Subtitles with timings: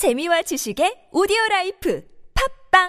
[0.00, 2.00] 재미와 지식의 오디오 라이프.
[2.72, 2.88] 팝빵!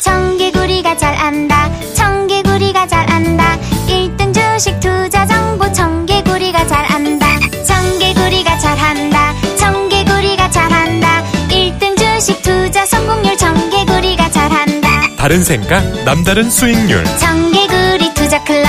[0.00, 1.68] 청개구리가 잘 안다.
[1.92, 3.58] 청개구리가 잘 안다.
[3.86, 5.70] 1등 주식 투자 정보.
[5.70, 7.26] 청개구리가 잘 안다.
[7.62, 9.34] 청개구리가 잘 한다.
[9.58, 11.22] 청개구리가 잘 한다.
[11.50, 13.36] 1등 주식 투자 성공률.
[13.36, 14.88] 청개구리가 잘 한다.
[15.18, 17.04] 다른 생각, 남다른 수익률.
[17.18, 18.66] 청개구리 투자 클럽.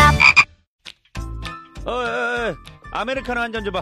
[1.85, 2.55] 어, 어, 어,
[2.91, 3.81] 아메리카노 한 잔 줘봐.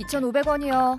[0.00, 0.98] 2,500원이요.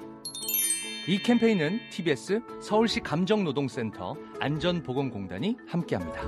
[1.11, 6.21] 이 캠페인은 TBS 서울시 감정노동센터 안전보건공단이 함께합니다.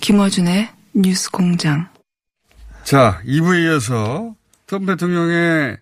[0.00, 1.88] 김어준의 뉴스 공장.
[2.84, 4.36] 자, 2부에 이어서
[4.68, 5.76] 트럼프 대통령의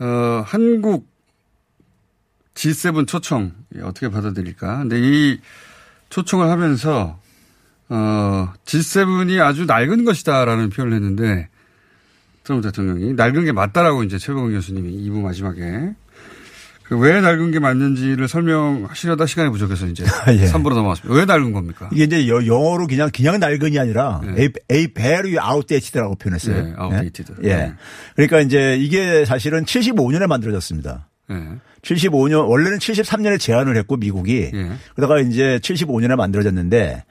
[0.00, 1.08] 어, 한국
[2.54, 4.78] G7 초청 어떻게 받아들일까?
[4.78, 5.40] 근데 이
[6.08, 7.18] 초청을 하면서
[7.88, 11.48] 어, G7이 아주 낡은 것이다라는 표현을 했는데
[12.44, 15.94] 트럼프 대통령이 낡은 게 맞다라고 이제 최병훈 교수님이 2부 마지막에
[16.84, 20.44] 그 왜 낡은 게 맞는지를 설명하시려다 시간이 부족해서 이제 예.
[20.46, 21.18] 3부로 넘어갔습니다.
[21.18, 21.88] 왜 낡은 겁니까?
[21.92, 26.62] 이게 이제 여- 영어로 그냥 그냥 낡은이 아니라 a, a very outdated라고 표현했어요.
[26.62, 27.32] 네, outdated.
[27.44, 27.54] 예.
[27.54, 27.72] 네.
[28.16, 31.08] 그러니까 이제 이게 사실은 75년에 만들어졌습니다.
[31.30, 31.36] 네.
[31.82, 34.70] 75년 원래는 73년에 제안을 했고 미국이 예.
[34.94, 37.04] 그러다가 이제 75년에 만들어졌는데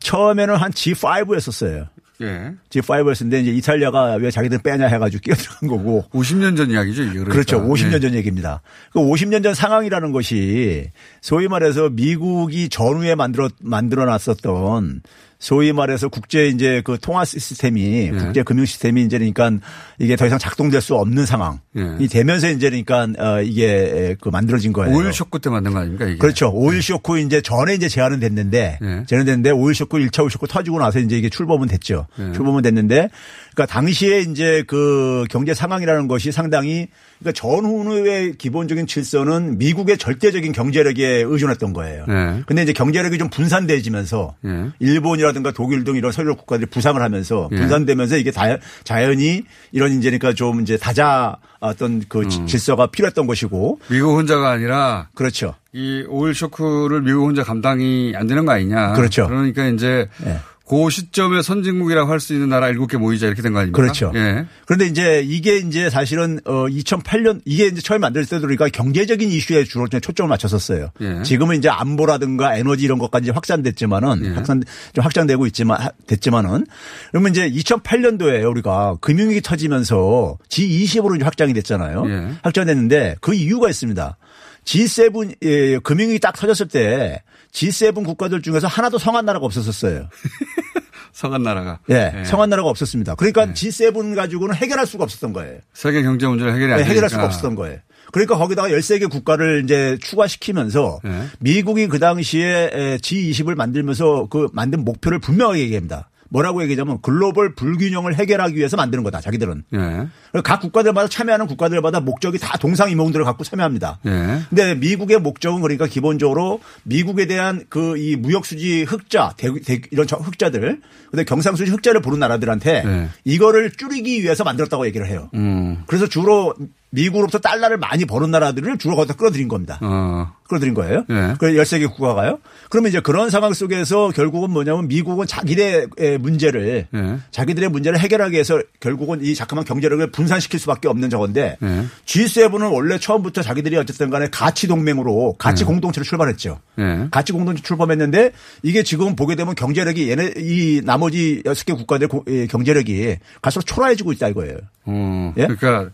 [0.00, 1.86] 처음에는 한 G5였었어요.
[2.20, 2.52] 예.
[2.68, 7.12] G5였는데 이제 이탈리아가 왜 자기들 빼냐 해가지고 끼어들어간 거고 50년 전 이야기죠, 이게.
[7.12, 7.32] 그러니까.
[7.32, 7.60] 그렇죠.
[7.62, 8.00] 50년 예.
[8.00, 8.62] 전 얘기입니다.
[8.92, 15.02] 그 50년 전 상황이라는 것이 소위 말해서 미국이 전후에 만들어 만들어 놨었던
[15.40, 18.10] 소위 말해서 국제 이제 그 통화 시스템이 예.
[18.10, 19.50] 국제 금융 시스템이 이제 그러니까
[19.98, 22.06] 이게 더 이상 작동될 수 없는 상황이 예.
[22.06, 24.94] 되면서 이제 그러니까 어 이게 그 만들어진 거예요.
[24.94, 26.18] 오일 쇼크 때 만든 거 아닙니까, 이게?
[26.18, 26.50] 그렇죠.
[26.52, 29.04] 오일 쇼크 이제 전에 이제 제한은 됐는데 예.
[29.06, 32.06] 제한은 됐는데 오일 쇼크 1차 오일 쇼크 터지고 나서 이제 이게 출범은 됐죠.
[32.18, 32.32] 예.
[32.32, 33.08] 출범은 됐는데
[33.54, 36.88] 그러니까 당시에 이제 그 경제 상황이라는 것이 상당히
[37.18, 42.06] 그러니까 전후의 기본적인 질서는 미국의 절대적인 경제력에 의존했던 거예요.
[42.08, 42.42] 예.
[42.46, 44.70] 근데 이제 경제력이 좀 분산되지면서 예.
[44.78, 47.56] 일본이라든가 독일 등 이런 서유럽 국가들이 부상을 하면서 예.
[47.56, 52.46] 분산되면서 이게 다 자연히 이런 이제 그러니까 좀 이제 다자 어떤 그 음.
[52.46, 55.54] 질서가 필요했던 것이고 미국 혼자가 아니라 그렇죠.
[55.72, 58.94] 이 오일 쇼크를 미국 혼자 감당이 안 되는 거 아니냐.
[58.94, 59.28] 그렇죠.
[59.28, 60.38] 그러니까 이제 예.
[60.70, 63.82] 그 시점에 선진국이라고 할 수 있는 나라 7개 모이자 이렇게 된 거 아닙니까?
[63.82, 64.12] 그렇죠.
[64.14, 64.46] 예.
[64.66, 69.64] 그런데 이제 이게 이제 사실은 어 2008년 이게 이제 처음 만들었을 때도 그러니까 경제적인 이슈에
[69.64, 70.90] 주로 좀 초점을 맞췄었어요.
[71.00, 71.22] 예.
[71.24, 74.28] 지금은 이제 안보라든가 에너지 이런 것까지 확산됐지만은 예.
[74.30, 76.66] 확산 좀 확장되고 있지만 하- 됐지만은
[77.10, 82.04] 그러면 이제 2008년도에 우리가 금융위기 터지면서 G20으로 이제 확장이 됐잖아요.
[82.08, 82.28] 예.
[82.42, 84.16] 확장됐는데 그 이유가 있습니다.
[84.64, 87.22] G7 예, 금융위기 딱 터졌을 때
[87.52, 90.08] G7 국가들 중에서 하나도 성한 나라가 없었었어요.
[91.12, 91.80] 서간 나라가.
[91.90, 92.24] 예, 예.
[92.24, 93.16] 성한 나라가 없었습니다.
[93.16, 95.58] 그러니까 G7 가지고는 해결할 수가 없었던 거예요.
[95.72, 96.90] 세계 경제 문제를 해결이 안 네, 되니까.
[96.90, 97.78] 해결할 수가 없었던 거예요.
[98.12, 101.26] 그러니까 거기다가 13개 국가를 이제 추가시키면서 예.
[101.40, 106.10] 미국이 그 당시에 G20을 만들면서 그 만든 목표를 분명하게 얘기합니다.
[106.32, 109.20] 뭐라고 얘기하자면 글로벌 불균형을 해결하기 위해서 만드는 거다.
[109.20, 109.64] 자기들은.
[109.74, 110.06] 예.
[110.44, 113.98] 각 국가들마다 참여하는 국가들마다 목적이 다 동상이몽들을 갖고 참여합니다.
[114.06, 114.38] 예.
[114.48, 120.06] 근데 미국의 목적은 그러니까 기본적으로 미국에 대한 그 이 무역 수지 흑자 대, 대- 이런
[120.06, 120.80] 저 흑자들
[121.10, 123.08] 근데 경상 수지 흑자를 보는 나라들한테 네.
[123.24, 125.28] 이거를 줄이기 위해서 만들었다고 얘기를 해요.
[125.34, 125.82] 음.
[125.88, 126.54] 그래서 주로
[126.90, 129.78] 미국으로부터 달러를 많이 버는 나라들을 주로 거기다 끌어들인 겁니다.
[129.82, 130.32] 어.
[130.50, 131.04] 끌어들인 거예요.
[131.08, 131.34] 예.
[131.38, 132.38] 그 13개 국가가요.
[132.68, 135.86] 그러면 이제 그런 상황 속에서 결국은 뭐냐면 미국은 자기들의
[136.18, 137.18] 문제를 예.
[137.30, 141.84] 자기들의 문제를 해결하기 위해서 결국은 이 자꾸만 경제력을 분산시킬 수밖에 없는 저건데 예.
[142.04, 146.58] G7은 원래 처음부터 자기들이 어쨌든 간에 가치 동맹으로 가치 공동체로 출발했죠.
[146.80, 147.06] 예.
[147.10, 148.32] 가치 공동체 출범했는데
[148.62, 153.62] 이게 지금 보게 되면 경제력이 얘네 이 나머지 여섯 개 국가들 고- 예, 경제력이 갈수록
[153.66, 154.56] 초라해지고 있다 이거예요.
[154.86, 155.34] 어.
[155.36, 155.46] 예?
[155.46, 155.90] 그러니까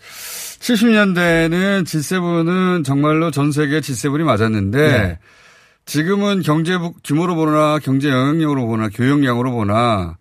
[0.61, 5.19] 70년대는 G7은 정말로 전 세계 G7이 맞았는데 네.
[5.85, 10.17] 지금은 경제 부- 규모로 보나 경제 영향력으로 보나 교역량으로 보나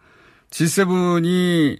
[0.51, 1.77] G7이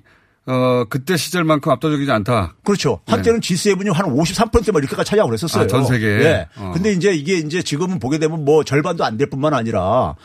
[0.48, 2.56] 어, 그때 시절만큼 압도적이지 않다.
[2.64, 3.00] 그렇죠.
[3.08, 5.64] 한때는 G7이 한 53%막 이렇게까지 차지하고 그랬었어요.
[5.64, 6.20] 아, 전 세계에?
[6.24, 6.48] 예.
[6.58, 6.72] 어.
[6.74, 10.16] 근데 이제 이게 이제 지금은 보게 되면 뭐 절반도 안 될 뿐만 아니라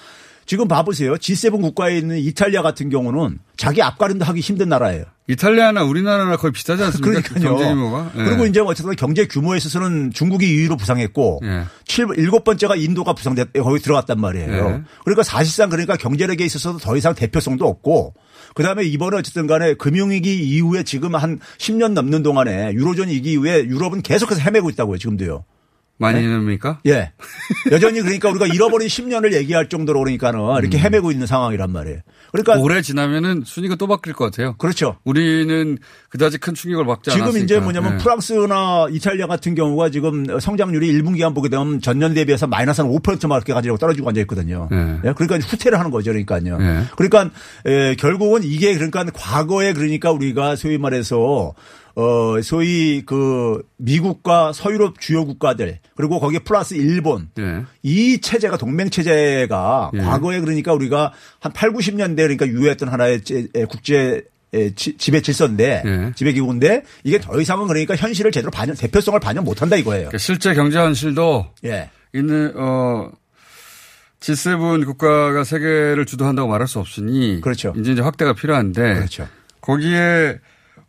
[0.51, 1.15] 지금 봐보세요.
[1.15, 5.05] G7 국가에 있는 이탈리아 같은 경우는 자기 앞가림도 하기 힘든 나라예요.
[5.29, 7.23] 이탈리아나 우리나라나 거의 비슷하지 않습니까?
[7.23, 7.57] 그러니까요.
[7.57, 8.11] 경제 규모가.
[8.19, 8.25] 예.
[8.25, 11.67] 그리고 이제 어쨌든 경제 규모에 있어서는 중국이 2위로 부상했고 예.
[11.85, 14.53] 칠 일곱 번째가 인도가 부상됐 거기 들어갔단 말이에요.
[14.53, 14.83] 예.
[15.05, 18.15] 그러니까 사실상 그러니까 경제력에 있어서도 더 이상 대표성도 없고
[18.57, 24.03] 그다음에 이번에 어쨌든 간에 금융위기 이후에 지금 한 10년 넘는 동안에 유로존 위기 이후에 유럽은
[24.03, 25.45] 계속해서 헤매고 있다고요, 지금도요.
[26.01, 26.29] 많이 네?
[26.29, 26.81] 됩니까?
[26.87, 27.13] 예.
[27.71, 30.81] 여전히 그러니까 우리가 잃어버린 10년을 얘기할 정도로 그러니까는 이렇게 음.
[30.81, 31.99] 헤매고 있는 상황이란 말이에요.
[32.33, 34.55] 그러니까 오래 지나면은 순위가 또 바뀔 것 같아요.
[34.57, 34.97] 그렇죠.
[35.05, 35.77] 우리는
[36.09, 37.45] 그다지 큰 충격을 받지 지금 않았으니까.
[37.45, 37.97] 이제 뭐냐면 예.
[37.99, 43.43] 프랑스나 이탈리아 같은 경우가 지금 성장률이 1분기 간 보게 되면 전년 대비해서 마이너스 한 5%만
[43.43, 44.69] 가지고 떨어지고 앉아 있거든요.
[44.73, 44.77] 예.
[45.05, 46.13] 예, 그러니까 후퇴를 하는 거죠.
[46.13, 46.59] 그러니까요.
[46.61, 46.85] 예.
[46.97, 47.31] 그러니까
[47.67, 51.53] 에, 결국은 이게 그러니까 과거에 그러니까 우리가 소위 말해서
[51.97, 57.65] 어 소위 그 미국과 서유럽 주요 국가들 그리고 거기에 플러스 일본 예.
[57.83, 59.99] 이 체제가 동맹 체제가 예.
[59.99, 63.21] 과거에 그러니까 우리가 한 8, 90년대 그러니까 유효했던 하나의
[63.69, 64.23] 국제
[64.77, 66.13] 지- 지배 질서인데 예.
[66.15, 70.09] 지배 기구인데 이게 더 이상은 그러니까 현실을 제대로 반영 대표성을 반영 못 한다 이거예요.
[70.09, 71.91] 그러니까 실제 경제 현실도 예.
[72.15, 73.11] 있는 어
[74.21, 77.73] G7 국가가 세계를 주도한다고 말할 수 없으니 그렇죠.
[77.77, 79.27] 이제 이제 확대가 필요한데 그렇죠.
[79.61, 80.39] 거기에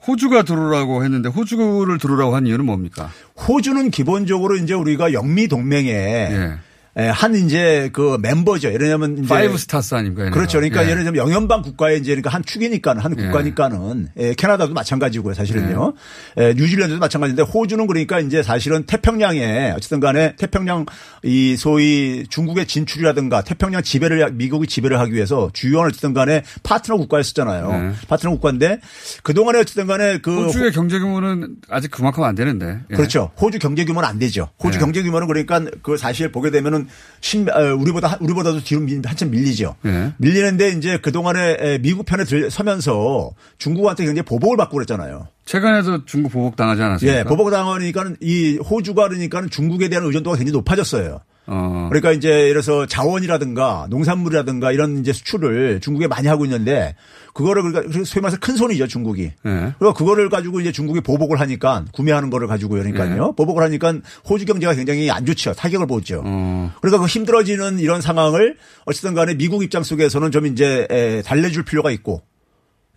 [0.07, 3.09] 호주가 들어오라고 했는데 호주를 들어오라고 한 이유는 뭡니까?
[3.47, 6.53] 호주는 기본적으로 이제 우리가 영미 동맹에 예.
[6.97, 8.67] 에, 한 이제 그 멤버죠.
[8.67, 10.23] 예를 들면 이제 Five Stars 아닙니까?
[10.23, 10.35] 얘네가?
[10.35, 10.57] 그렇죠.
[10.57, 10.89] 그러니까 예.
[10.89, 13.23] 예를 들면 영연방 국가의 이제 그러니까 한 축이니까는 한 예.
[13.23, 15.33] 국가니까는 예, 캐나다도 마찬가지고요.
[15.33, 15.93] 사실은요.
[16.37, 20.85] 예, 뉴질랜드도 마찬가지인데 호주는 그러니까 이제 사실은 태평양에 어쨌든 간에 태평양
[21.23, 27.71] 이 소위 중국의 진출이라든가 태평양 지배를 미국이 지배를 하기 위해서 주요한 어쨌든 간에 파트너 국가였었잖아요.
[27.71, 27.91] 네.
[28.09, 28.81] 파트너 국가인데
[29.23, 32.79] 그동안에 어쨌든 간에 그 호주의 경제 규모는 아직 그만큼 안 되는데.
[32.89, 32.95] 예.
[32.95, 33.31] 그렇죠.
[33.39, 34.49] 호주 경제 규모는 안 되죠.
[34.61, 34.83] 호주 네.
[34.83, 36.80] 경제 규모는 그러니까 그 사실 보게 되면은
[37.19, 39.75] 신, 어, 우리보다 우리보다도 뒤로 밀- 한참 밀리죠.
[39.83, 40.13] 네.
[40.17, 45.27] 밀리는데 이제 그 동안에 미국 편에 들, 서면서 중국한테 굉장히 보복을 받고 그랬잖아요.
[45.45, 47.19] 최근에도 중국 보복 당하지 않았습니까?
[47.19, 51.19] 예, 보복 당하니까는 이 호주가 그러니까는 중국에 대한 의존도가 굉장히 높아졌어요.
[51.53, 51.87] 어.
[51.89, 56.95] 그러니까 이제 예를 들어서 자원이라든가 농산물이라든가 이런 이제 수출을 중국에 많이 하고 있는데
[57.33, 59.23] 그거를 그러니까 소위 말해서 큰 손이죠 중국이.
[59.45, 59.73] 예.
[59.77, 63.33] 그리고 그거를 가지고 이제 중국이 보복을 하니까 구매하는 거를 가지고 그러니까요.
[63.33, 63.95] 보복을 하니까
[64.29, 65.53] 호주 경제가 굉장히 안 좋죠.
[65.53, 66.21] 타격을 보죠.
[66.25, 66.73] 어.
[66.81, 68.55] 그러니까 그 힘들어지는 이런 상황을
[68.85, 72.21] 어쨌든 간에 미국 입장 속에서는 좀 이제 에, 달래줄 필요가 있고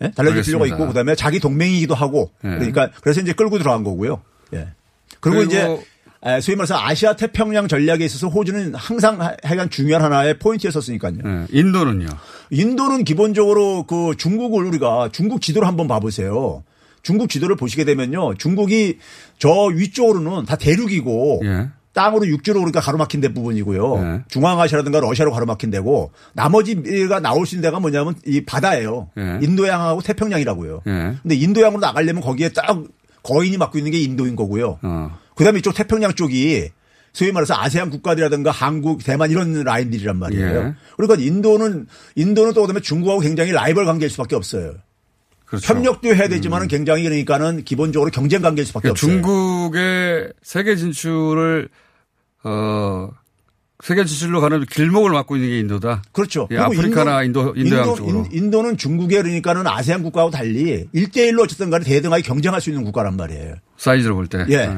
[0.01, 0.13] 예?
[0.13, 0.77] 달래줄 필요가 알겠습니다.
[0.77, 2.51] 있고 그다음에 자기 동맹이기도 하고 예.
[2.51, 4.23] 그러니까 그래서 이제 끌고 들어간 거고요.
[4.53, 4.69] 예.
[5.19, 5.81] 그리고, 그리고 이제 에,
[6.41, 11.15] 소위 말해서 아시아 태평양 전략에 있어서 호주는 항상 하- 하여간 중요한 하나의 포인트였었으니까요.
[11.25, 11.47] 예.
[11.51, 12.07] 인도는요.
[12.51, 16.63] 인도는 기본적으로 그 중국을 우리가 중국 지도를 한번 봐보세요.
[17.03, 18.35] 중국 지도를 보시게 되면요.
[18.35, 18.99] 중국이
[19.39, 21.69] 저 위쪽으로는 다 대륙이고 예.
[21.93, 23.97] 땅으로 육지로 그러니까 가로막힌 데 부분이고요.
[24.03, 24.21] 네.
[24.29, 29.11] 중앙아시아라든가 러시아로 가로막힌 데고 나머지가 나올 수 있는 데가 뭐냐면 이 바다예요.
[29.15, 29.39] 네.
[29.43, 30.83] 인도양하고 태평양이라고요.
[30.89, 31.15] 예.
[31.23, 32.83] 근데 인도양으로 나가려면 거기에 딱
[33.23, 34.79] 거인이 맡고 있는 게 인도인 거고요.
[34.83, 35.19] 어.
[35.37, 36.71] 그다음에 이쪽 태평양 쪽이
[37.13, 40.47] 소위 말해서 아세안 국가들이라든가 한국, 대만 이런 라인들이란 말이에요.
[40.47, 40.75] 예.
[40.97, 41.87] 그러니까 인도는
[42.17, 44.75] 인도는 또 그다음에 중국하고 굉장히 라이벌 관계일 수밖에 없어요.
[45.47, 45.73] 그렇죠.
[45.73, 49.11] 협력도 해야 되지만 은 굉장히 그러니까는 기본적으로 경쟁 관계일 수밖에 그러니까 없어요.
[49.13, 51.69] 중국의 세계 진출을
[52.43, 53.11] 어
[53.83, 56.03] 세계 진출로 가는 길목을 막고 있는 게 인도다.
[56.11, 56.49] 그렇죠.
[56.51, 58.27] 예, 그리고 아프리카나 인도 인도양 인도, 쪽으로.
[58.33, 63.17] 인, 도는 중국에 그러니까는 아세안 국가하고 달리 1대1로 어쨌든 간에 대등하게 경쟁할 수 있는 국가란
[63.17, 63.55] 말이에요.
[63.77, 64.45] 사이즈로 볼 때.
[64.49, 64.69] 예.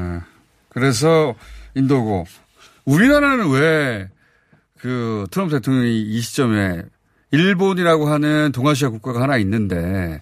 [0.79, 1.35] 그래서
[1.75, 2.25] 인도고
[2.85, 4.09] 우리나라는 왜
[4.79, 6.83] 그 트럼프 대통령이 이 시점에
[7.31, 10.21] 일본이라고 하는 동아시아 국가가 하나 있는데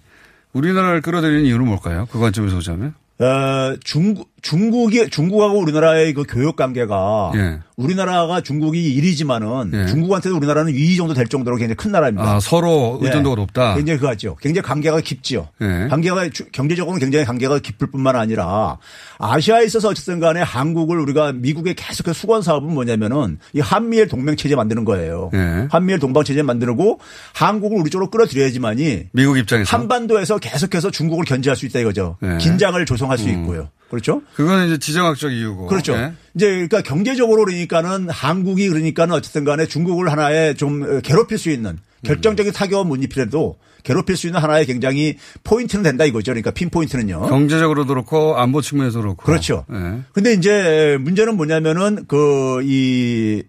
[0.52, 2.08] 우리나라를 끌어들이는 이유는 뭘까요?
[2.10, 2.94] 그 관점에서 보자면.
[3.18, 7.58] 어, 중국, 중국이, 중국하고 우리나라의 그 교역 관계가 예.
[7.76, 9.86] 우리나라가 중국이 1위지만은 예.
[9.86, 12.36] 중국한테도 우리나라는 2위 정도 될 정도로 굉장히 큰 나라입니다.
[12.36, 13.06] 아, 서로 예.
[13.06, 13.74] 의존도가 높다.
[13.74, 14.36] 굉장히 그하죠.
[14.40, 15.48] 굉장히 관계가 깊지요.
[15.62, 15.88] 예.
[15.90, 18.78] 관계가 주- 경제적으로는 굉장히 관계가 깊을 뿐만 아니라
[19.18, 24.54] 아시아에 있어서 어쨌든 간에 한국을 우리가 미국에 계속해서 수건 사업은 뭐냐면은 이 한미일 동맹 체제
[24.54, 25.30] 만드는 거예요.
[25.34, 25.66] 예.
[25.70, 27.00] 한미일 동방 체제 만들고
[27.34, 29.76] 한국을 우리 쪽으로 끌어들여야지만이 미국 입장에서.
[29.76, 32.16] 한반도에서 계속해서 중국을 견제할 수 있다 이거죠.
[32.22, 32.36] 예.
[32.38, 33.70] 긴장을 조성할 수 있고요.
[33.90, 34.22] 그렇죠?
[34.34, 35.66] 그거는 이제 지정학적 이유고.
[35.66, 35.94] 그렇죠.
[35.94, 36.12] 예.
[36.34, 42.52] 이제 그러니까 경제적으로 그러니까는 한국이 그러니까는 어쨌든 간에 중국을 하나의 좀 괴롭힐 수 있는 결정적인
[42.52, 46.32] 타격은 못 입히려도 괴롭힐 수 있는 하나의 굉장히 포인트는 된다 이거죠.
[46.32, 47.28] 그러니까 핀 포인트는요.
[47.28, 49.22] 경제적으로도 그렇고 안보 측면에서도 그렇고.
[49.22, 49.64] 그렇죠.
[49.72, 50.00] 예.
[50.12, 53.44] 근데 이제 문제는 뭐냐면은 그이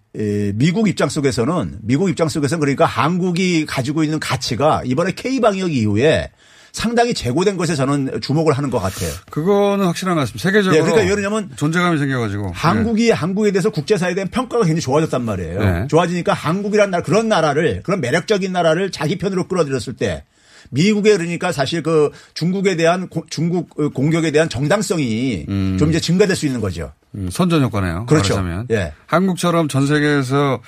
[0.53, 6.29] 미국 입장 속에서는 미국 입장 속에서는 그러니까 한국이 가지고 있는 가치가 이번에 K 방역 이후에
[6.78, 9.10] 상당히 재고된 것에 저는 주목을 하는 것 같아요.
[9.32, 10.44] 그거는 확실한 것 같습니다.
[10.44, 10.76] 세계적으로.
[10.78, 12.52] 예, 그러니까 왜냐면 존재감이 생겨가지고.
[12.54, 15.60] 한국이 한국에 대해서 국제사회에 대한 평가가 굉장히 좋아졌단 말이에요.
[15.60, 15.88] 네.
[15.90, 20.24] 좋아지니까 한국이란 나라 그런 나라를 그런 매력적인 나라를 자기 편으로 끌어들였을 때
[20.70, 25.46] 미국에 그러니까 사실 그 중국에 대한 고- 중국 어, 공격에 대한 정당성이
[25.80, 26.92] 좀 이제 증가될 수 있는 거죠.
[27.16, 28.06] 음, 선전 효과네요.
[28.06, 28.36] 그렇죠.
[28.36, 28.68] 말하자면.
[28.72, 28.94] 예.
[29.08, 30.62] 한국처럼 전 세계에서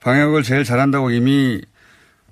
[0.00, 1.60] 방역을 제일 잘한다고 이미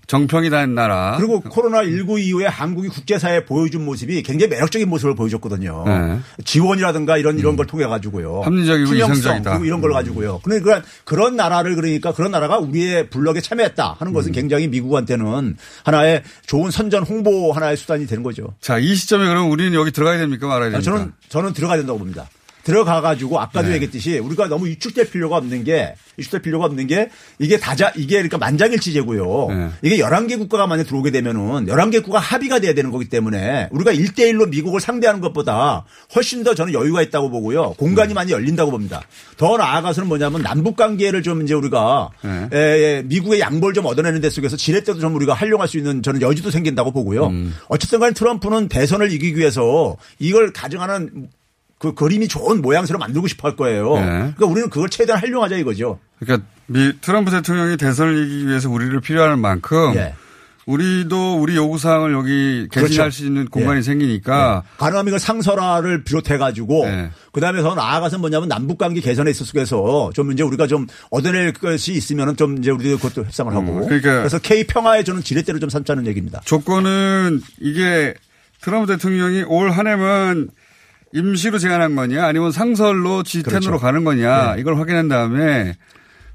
[0.09, 1.17] 정평이 된 나라.
[1.19, 5.85] 그리고 코로나 19 이후에 한국이 국제사회에 보여준 모습이 굉장히 매력적인 모습을 보여줬거든요.
[5.87, 5.93] 네.
[5.93, 6.25] 음.
[6.45, 8.41] 지원이라든가 이런 이런 걸 통해 가지고요.
[8.41, 9.51] 합리적이고 투명성 이상적이다.
[9.51, 9.93] 그리고 이런 걸 음.
[9.93, 10.41] 가지고요.
[10.43, 14.15] 그러니까 그런 나라를 그러니까 그런 나라가 우리의 블럭에 참여했다 하는 음.
[14.15, 18.55] 것은 굉장히 미국한테는 하나의 좋은 선전 홍보 하나의 수단이 되는 거죠.
[18.63, 20.91] 자, 이 시점에 그럼 우리는 여기 들어가야 됩니까 말아야 됩니까?
[20.91, 22.27] 저는 저는 들어가야 된다고 봅니다.
[22.69, 23.77] 들어가 가지고 아까도 네.
[23.77, 27.09] 얘기했듯이 우리가 너무 위축될 필요가 없는 게 위축될 필요가 없는 게
[27.39, 29.47] 이게 다자 이게 그러니까 만장일치제고요.
[29.49, 29.71] 네.
[29.81, 34.51] 이게 11개 국가가 만약 들어오게 되면은 11개 국가 합의가 돼야 되는 거기 때문에 우리가 1대1로
[34.51, 37.73] 미국을 상대하는 것보다 훨씬 더 저는 여유가 있다고 보고요.
[37.79, 39.01] 공간이 많이 열린다고 봅니다.
[39.39, 42.49] 더 나아가서는 뭐냐면 남북 관계를 좀 이제 우리가 네.
[42.53, 46.21] 에, 에, 미국의 양보를 좀 얻어내는 데 속에서 지렛대도 좀 우리가 활용할 수 있는 저는
[46.21, 47.29] 여지도 생긴다고 보고요.
[47.29, 47.55] 음.
[47.69, 51.31] 어쨌든 간에 트럼프는 대선을 이기기 위해서 이걸 가정하는
[51.79, 53.95] 그 그림이 좋은 모양새로 만들고 싶어 할 거예요.
[53.95, 54.05] 네.
[54.05, 55.99] 그러니까 우리는 그걸 최대한 활용하자 이거죠.
[56.19, 60.15] 그러니까 미, 트럼프 대통령이 대선을 이기기 위해서 우리를 필요하는 만큼 예.
[60.67, 63.11] 우리도 우리 요구 사항을 여기 개진할 그렇죠.
[63.11, 63.83] 수 있는 공간이 예.
[63.83, 67.11] 생기니까 가능하면 이걸 상설화를 비롯해 가지고 네.
[67.33, 72.37] 그다음에 더 나아가서 뭐냐면 남북 관계 개선에 있어서 좀 이제 우리가 좀 얻어낼 것이 있으면은
[72.37, 76.07] 좀 이제 우리도 그것도 협상을 하고 음, 그러니까 그래서 K 평화에 저는 지렛대를 좀 삼자는
[76.09, 76.43] 얘기입니다.
[76.45, 78.13] 조건은 이게
[78.61, 80.49] 트럼프 대통령이 올 한 해만
[81.13, 83.79] 임시로 제안한 거냐 아니면 상설로 G10으로 그렇죠.
[83.79, 84.61] 가는 거냐 네.
[84.61, 85.75] 이걸 확인한 다음에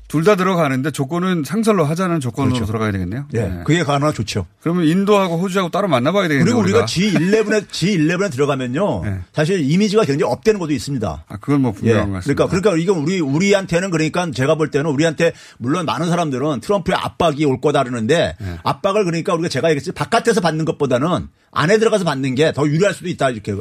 [0.07, 2.67] 둘 다 들어가는데 조건은 상설로 하자는 조건으로 그렇죠.
[2.67, 3.25] 들어가야 되겠네요.
[3.33, 3.59] 예, 네.
[3.65, 4.45] 그게 가능하 좋죠.
[4.61, 6.45] 그러면 인도하고 호주하고 따로 만나봐야 되겠네요.
[6.45, 9.19] 그리고 우리가 G11에 G11에 들어가면요, 네.
[9.33, 11.25] 사실 이미지가 굉장히 업되는 것도 있습니다.
[11.27, 11.79] 아, 그건 뭐 예.
[11.79, 12.45] 분명한 것 같습니다.
[12.45, 17.43] 그러니까 그러니까 이건 우리 우리한테는 그러니까 제가 볼 때는 우리한테 물론 많은 사람들은 트럼프의 압박이
[17.45, 18.59] 올 거다 그러는데 네.
[18.63, 23.09] 압박을 그러니까 우리가 제가 얘기했지 바깥에서 받는 것보다는 안에 들어가서 받는 게 더 유리할 수도
[23.09, 23.55] 있다 이렇게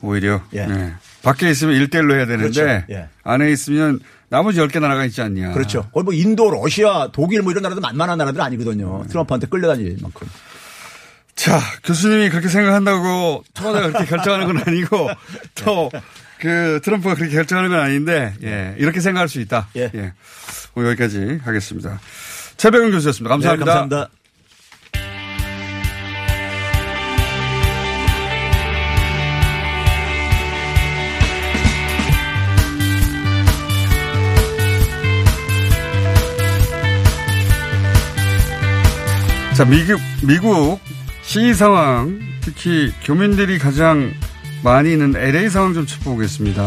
[0.00, 0.66] 오히려 예.
[0.66, 0.92] 네.
[1.22, 2.84] 밖에 있으면 1대1로 해야 되는데 그렇죠.
[2.90, 3.08] 예.
[3.24, 4.00] 안에 있으면
[4.32, 5.52] 나머지 10개 나라가 있지 않냐.
[5.52, 5.88] 그렇죠.
[5.92, 9.04] 거의 뭐 인도, 러시아, 독일 뭐 이런 나라도 만만한 나라들 아니거든요.
[9.08, 10.26] 트럼프한테 끌려다닐 만큼.
[11.34, 15.08] 자, 교수님이 그렇게 생각한다고 청와대가 그렇게 결정하는 건 아니고
[15.56, 15.90] 또
[16.42, 19.68] 그 트럼프가 그렇게 결정하는 건 아닌데 예, 이렇게 생각할 수 있다.
[19.76, 20.12] 예.
[20.74, 22.00] 오늘 여기까지 하겠습니다.
[22.56, 23.32] 최백은 교수였습니다.
[23.32, 23.64] 감사합니다.
[23.64, 24.21] 네, 감사합니다.
[39.62, 40.80] 자, 미국, 미국
[41.22, 44.10] 시위 상황, 특히 교민들이 가장
[44.64, 46.60] 많이 있는 LA 상황 좀 짚어보겠습니다.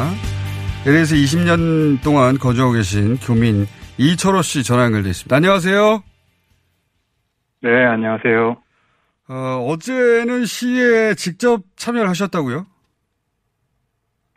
[0.87, 3.65] LA에서 20년 동안 거주하고 계신 교민
[3.97, 5.35] 이철호 씨 전화 연결돼 있습니다.
[5.35, 6.03] 안녕하세요.
[7.63, 8.63] 네, 안녕하세요.
[9.27, 9.33] 어,
[9.67, 12.65] 어제는 시위에 직접 참여를 하셨다고요?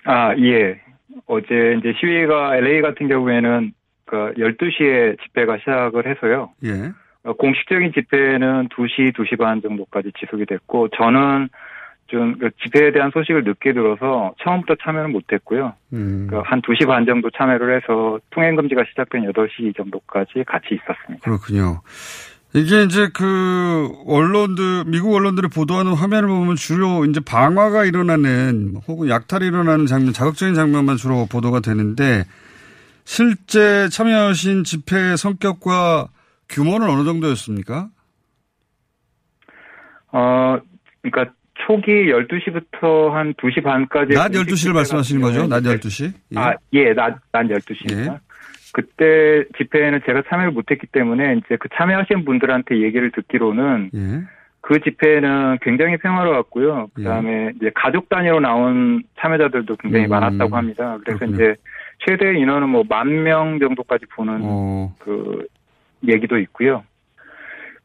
[0.04, 0.80] 아, 예.
[1.26, 3.72] 어제 이제 시위가 LA 같은 경우에는
[4.04, 6.50] 그 12시에 집회가 시작을 해서요.
[6.64, 6.90] 예.
[7.28, 11.48] 어, 공식적인 집회는 2시, 2시 반 정도까지 지속이 됐고, 저는
[12.06, 15.74] 좀그 집회에 대한 소식을 늦게 들어서 처음부터 참여는 못했고요.
[15.92, 21.22] 음, 그한 2시 반 정도 참여를 해서 통행금지가 시작된 8시 정도까지 같이 있었습니다.
[21.22, 21.82] 그렇군요.
[22.54, 29.46] 이게 이제 그 언론들, 미국 언론들이 보도하는 화면을 보면 주로 이제 방화가 일어나는 혹은 약탈이
[29.46, 32.24] 일어나는 장면, 자극적인 장면만 주로 보도가 되는데
[33.04, 36.08] 실제 참여하신 집회의 성격과
[36.48, 37.88] 규모는 어느 정도였습니까?
[40.12, 40.58] 어,
[41.02, 41.32] 그러니까
[41.66, 44.14] 초기 12시부터 한 2시 반까지.
[44.14, 45.46] 낮 12시를 말씀하시는 거죠?
[45.46, 46.12] 낮 12시?
[46.34, 46.38] 예.
[46.38, 48.14] 아, 예, 낮, 낮 12시입니다.
[48.14, 48.18] 예.
[48.72, 54.22] 그때 집회에는 제가 참여를 못했기 때문에 이제 그 참여하신 분들한테 얘기를 듣기로는 예.
[54.60, 56.82] 그 집회는 굉장히 평화로웠고요.
[56.82, 56.92] 예.
[56.94, 60.98] 그 다음에 이제 가족 단위로 나온 참여자들도 굉장히 음, 많았다고 합니다.
[61.04, 61.34] 그래서 그렇군요.
[61.34, 61.54] 이제
[62.06, 65.46] 최대 인원은 뭐 만 명 정도까지 보는 어, 그
[66.06, 66.84] 얘기도 있고요.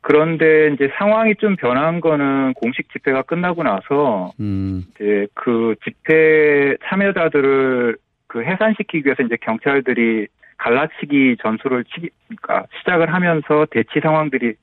[0.02, 7.98] 그런데 이제 상황이 좀 변한 거는 공식 집회가 끝나고 나서 음, 이제 그 집회 참여자들을
[8.28, 10.28] 그 해산시키기 위해서 이제 경찰들이
[10.58, 14.56] 갈라치기 전술을 치, 그러니까 시작을 하면서 대치 상황들이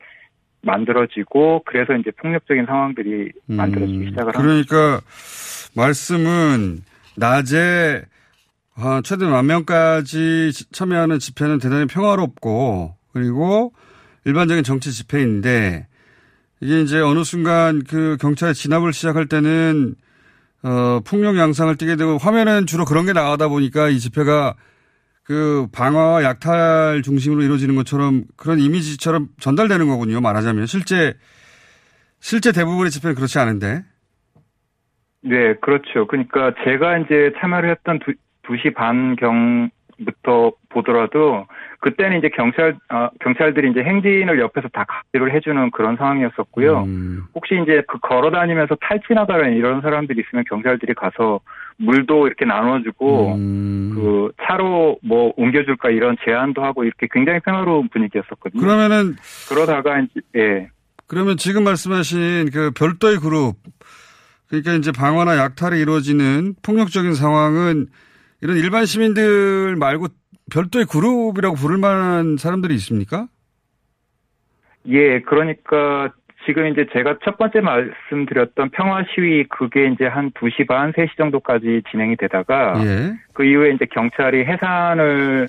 [0.63, 4.43] 만들어지고 그래서 이제 폭력적인 상황들이 음, 만들어지기 시작을 합니다.
[4.43, 5.01] 그러니까
[5.75, 6.81] 말씀은
[7.17, 8.03] 낮에
[8.77, 13.73] 아, 최대 만 명까지 지- 참여하는 집회는 대단히 평화롭고 그리고
[14.25, 15.87] 일반적인 정치 집회인데
[16.61, 19.95] 이게 이제 어느 순간 그 경찰의 진압을 시작할 때는
[20.63, 24.55] 어, 폭력 양상을 띠게 되고 화면은 주로 그런 게 나가다 보니까 이 집회가
[25.25, 30.21] 그 방화와 약탈 중심으로 이루어지는 것처럼 그런 이미지처럼 전달되는 거군요.
[30.21, 31.15] 말하자면 실제
[32.19, 33.85] 실제 대부분의 집회는 그렇지 않은데.
[35.23, 36.07] 네, 그렇죠.
[36.07, 38.13] 그러니까 제가 이제 참여를 했던 두,
[38.43, 39.71] 2시 반 경
[40.05, 41.47] 부터 보더라도
[41.81, 46.83] 그때는 이제 경찰 어, 경찰들이 이제 행진을 옆에서 다 각지를 해주는 그런 상황이었었고요.
[46.83, 47.25] 음.
[47.35, 51.41] 혹시 이제 그 걸어다니면서 탈진하다는 이런 사람들이 있으면 경찰들이 가서
[51.79, 53.93] 물도 이렇게 나눠주고 음.
[53.95, 58.61] 그 차로 뭐 옮겨줄까 이런 제안도 하고 이렇게 굉장히 평화로운 분위기였었거든요.
[58.61, 59.17] 그러면은
[59.49, 60.69] 그러다가 이제 예.
[61.07, 63.57] 그러면 지금 말씀하신 그 별도의 그룹
[64.49, 67.87] 그러니까 이제 방화나 약탈이 이루어지는 폭력적인 상황은
[68.41, 70.07] 이런 일반 시민들 말고
[70.53, 73.29] 별도의 그룹이라고 부를 만한 사람들이 있습니까?
[74.87, 76.13] 예, 그러니까
[76.47, 81.83] 지금 이제 제가 첫 번째 말씀드렸던 평화 시위 그게 이제 한 2시 반, 3시 정도까지
[81.91, 83.13] 진행이 되다가 예.
[83.35, 85.49] 그 이후에 이제 경찰이 해산을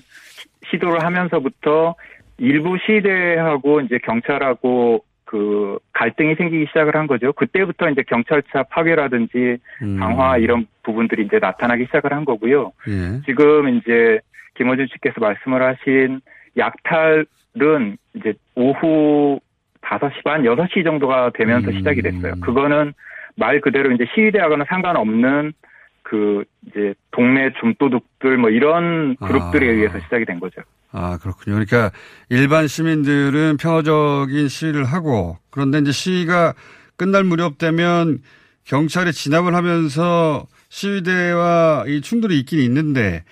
[0.70, 1.94] 시도를 하면서부터
[2.38, 7.32] 일부 시대하고 이제 경찰하고 그 갈등이 생기기 시작을 한 거죠.
[7.32, 9.96] 그때부터 이제 경찰차 파괴라든지 음.
[9.98, 12.72] 방화 이런 부분들이 이제 나타나기 시작을 한 거고요.
[12.88, 13.22] 예.
[13.24, 14.20] 지금 이제
[14.56, 16.20] 김호준 씨께서 말씀을 하신
[16.58, 19.40] 약탈은 이제 오후
[19.80, 21.78] 5시 반, 6시 정도가 되면서 음.
[21.78, 22.34] 시작이 됐어요.
[22.42, 22.92] 그거는
[23.34, 25.54] 말 그대로 이제 시위대하고는 상관없는
[26.02, 29.72] 그 이제 동네 줌도둑들 뭐 이런 그룹들에 아.
[29.72, 30.60] 의해서 시작이 된 거죠.
[30.92, 31.54] 아, 그렇군요.
[31.54, 31.90] 그러니까
[32.28, 36.54] 일반 시민들은 평화적인 시위를 하고 그런데 이제 시위가
[36.96, 38.20] 끝날 무렵 되면
[38.64, 43.24] 경찰이 진압을 하면서 시위대와 이 충돌이 있긴 있는데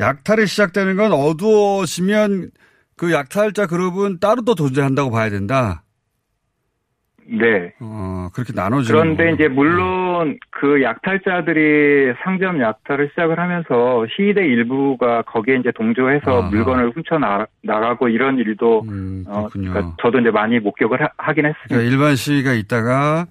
[0.00, 2.50] 약탈이 시작되는 건 어두워지면
[2.96, 5.83] 그 약탈자 그룹은 따로 또 존재한다고 봐야 된다.
[7.26, 7.72] 네.
[7.80, 9.32] 어, 그렇게 나눠지는 그런데.
[9.32, 16.50] 이제 물론 그 약탈자들이 상점 약탈을 시작을 하면서 시위대 일부가 거기에 이제 동조해서 아하.
[16.50, 19.70] 물건을 훔쳐 나, 나가고 이런 일도 음, 어, 그렇군요.
[19.70, 21.68] 그러니까 저도 이제 많이 목격을 하, 하긴 했습니다.
[21.68, 23.26] 그러니까 일반 시위가 있다가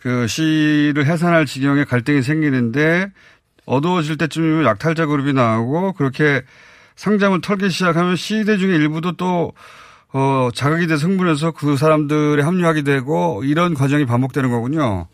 [0.00, 3.08] 그 시위를 해산할 지경에 갈등이 생기는데
[3.66, 6.42] 어두워질 때쯤이면 약탈자 그룹이 나오고 그렇게
[6.96, 9.52] 상점을 털기 시작하면 시위대 중에 일부도 또
[10.12, 15.06] 어, 자극이 돼 성분해서 그 사람들에 합류하게 되고 이런 과정이 반복되는 거군요.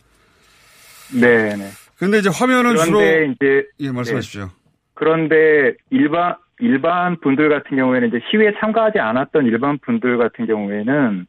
[1.12, 1.68] 네, 네.
[1.98, 4.50] 근데 이제 화면은 주로 그런데 이제 예, 말씀하십시오.
[4.94, 11.26] 그런데 일반 일반 분들 같은 경우에는 이제 시위에 참가하지 않았던 일반 분들 같은 경우에는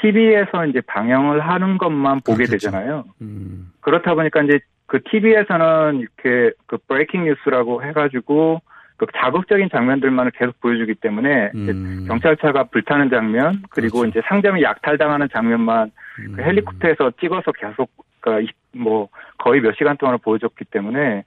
[0.00, 2.70] TV에서 이제 방영을 하는 것만 보게 그렇겠죠.
[2.70, 3.04] 되잖아요.
[3.20, 8.62] 음, 그렇다 보니까 이제 그 TV에서는 이렇게 그 브레이킹 뉴스라고 해가지고
[8.98, 12.04] 그 자극적인 장면들만을 계속 보여주기 때문에 음.
[12.08, 14.10] 경찰차가 불타는 장면 그리고 그렇죠.
[14.18, 16.32] 이제 상점이 약탈당하는 장면만 음.
[16.36, 19.08] 그 헬리콥터에서 찍어서 계속 그러니까 이- 뭐
[19.38, 21.24] 거의 몇 시간 동안을 보여줬기 때문에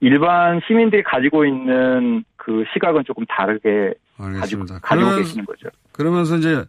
[0.00, 4.78] 일반 시민들이 가지고 있는 그 시각은 조금 다르게 가지고 알겠습니다.
[4.80, 5.68] 가지고 그러면서- 계시는 거죠.
[5.92, 6.64] 그러면서 이제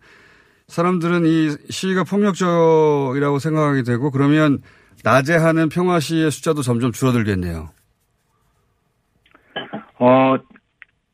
[0.67, 4.59] 사람들은 이 시위가 폭력적이라고 생각하게 되고 그러면
[5.03, 7.69] 낮에 하는 평화 시위의 숫자도 점점 줄어들겠네요.
[10.01, 10.35] 어,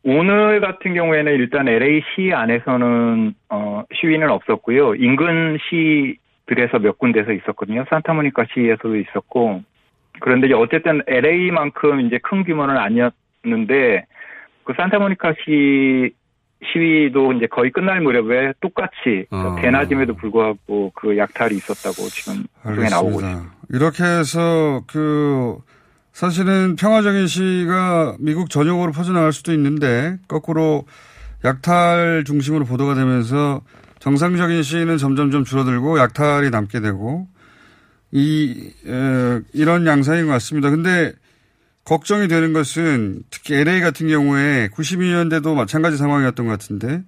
[0.03, 4.95] 오늘 같은 경우에는 일단 LA시 안에서는 어, 시위는 없었고요.
[4.95, 7.83] 인근 시들에서 몇 군데서 있었거든요.
[7.89, 9.61] 산타모니카 시에서도 있었고.
[10.21, 14.05] 그런데 이제 어쨌든 LA만큼 이제 큰 규모는 아니었는데
[14.63, 16.11] 그 산타모니카 시
[16.71, 19.57] 시위도 이제 거의 끝날 무렵에 똑같이 어.
[19.61, 23.27] 대낮임에도 불구하고 그 약탈이 있었다고 지금 방송에 나오고 있습니다.
[23.27, 23.57] 알겠습니다.
[23.69, 25.57] 이렇게 해서 그
[26.17, 30.87] 사실은 평화적인 시위가 미국 전역으로 퍼져나갈 수도 있는데 거꾸로
[31.45, 33.61] 약탈 중심으로 보도가 되면서
[33.99, 37.27] 정상적인 시위는 점점 점 줄어들고 약탈이 남게 되고
[38.11, 40.71] 이 에, 이런 양상인 것 같습니다.
[40.71, 41.13] 근데
[41.85, 47.03] 걱정이 되는 것은 특히 LA 같은 경우에 92년대도 마찬가지 상황이었던 것 같은데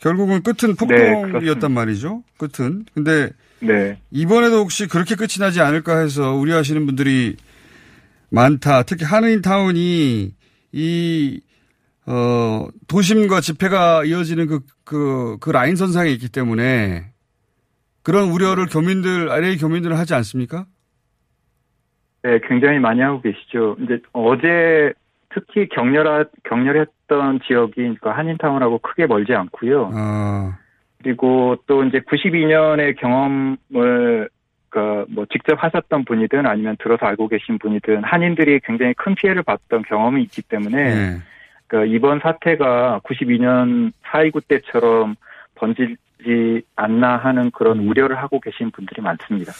[0.00, 1.68] 결국은 끝은 폭동이었단 그렇습니다.
[1.68, 2.24] 말이죠.
[2.38, 2.86] 끝은.
[2.92, 4.00] 근데 네.
[4.10, 7.36] 이번에도 혹시 그렇게 끝이 나지 않을까 해서 우려하시는 분들이
[8.32, 8.82] 많다.
[8.82, 10.34] 특히 하느인타운이
[10.72, 11.40] 이,
[12.06, 17.12] 어, 도심과 집회가 이어지는 그, 그, 그 라인 선상에 있기 때문에
[18.02, 20.66] 그런 우려를 교민들, LA 교민들은 하지 않습니까?
[22.22, 23.76] 네, 굉장히 많이 하고 계시죠.
[23.80, 24.92] 이제 어제
[25.34, 29.90] 특히 격렬하, 격렬했던 지역이 그러니까 한인타운하고 크게 멀지 않고요.
[29.94, 30.58] 아,
[31.02, 34.28] 그리고 또 이제 92년의 경험을
[34.72, 40.22] 그뭐 직접 하셨던 분이든 아니면 들어서 알고 계신 분이든 한인들이 굉장히 큰 피해를 봤던 경험이
[40.22, 41.18] 있기 때문에 네.
[41.66, 45.14] 그 이번 사태가 92년 4.29 때처럼
[45.56, 49.52] 번지지 않나 하는 그런 우려를 하고 계신 분들이 많습니다.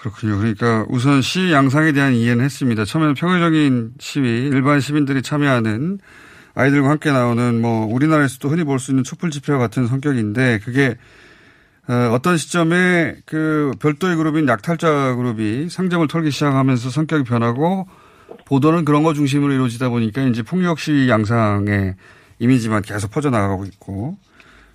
[0.00, 0.36] 그렇군요.
[0.38, 2.84] 그러니까 우선 시 양상에 대한 이해는 했습니다.
[2.84, 5.98] 처음에는 평화적인 시위, 일반 시민들이 참여하는
[6.56, 10.96] 아이들과 함께 나오는 뭐 우리나라에서도 흔히 볼 수 있는 촛불 집회와 같은 성격인데 그게
[11.88, 17.86] 어, 어떤 시점에 그 별도의 그룹인 약탈자 그룹이 상점을 털기 시작하면서 성격이 변하고
[18.46, 21.94] 보도는 그런 거 중심으로 이루어지다 보니까 이제 폭력 시위 양상의
[22.38, 24.16] 이미지만 계속 퍼져나가고 있고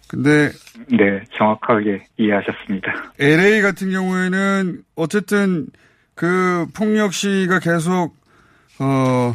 [0.08, 0.52] 근데
[0.88, 3.14] 네, 정확하게 이해하셨습니다.
[3.20, 5.68] LA 같은 경우에는 어쨌든
[6.16, 8.16] 그 폭력 시위가 계속
[8.80, 9.34] 어,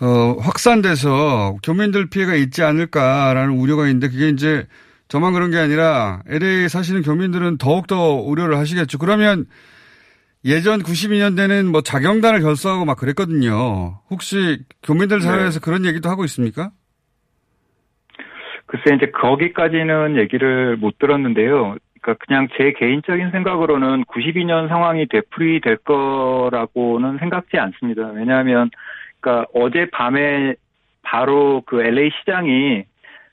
[0.00, 4.66] 어, 확산돼서 교민들 피해가 있지 않을까라는 우려가 있는데 그게 이제
[5.10, 8.98] 저만 그런 게 아니라 LA 사시는 교민들은 더욱더 우려를 하시겠죠.
[8.98, 9.46] 그러면
[10.44, 13.98] 예전 92년대는 뭐 자경단을 결성하고 막 그랬거든요.
[14.08, 15.64] 혹시 교민들 사회에서 네.
[15.64, 16.70] 그런 얘기도 하고 있습니까?
[18.66, 21.76] 글쎄 이제 거기까지는 얘기를 못 들었는데요.
[22.00, 28.12] 그러니까 그냥 제 개인적인 생각으로는 92년 상황이 되풀이 될 거라고는 생각지 않습니다.
[28.14, 28.70] 왜냐하면
[29.18, 30.54] 그러니까 어제 밤에
[31.02, 32.84] 바로 그 LA 시장이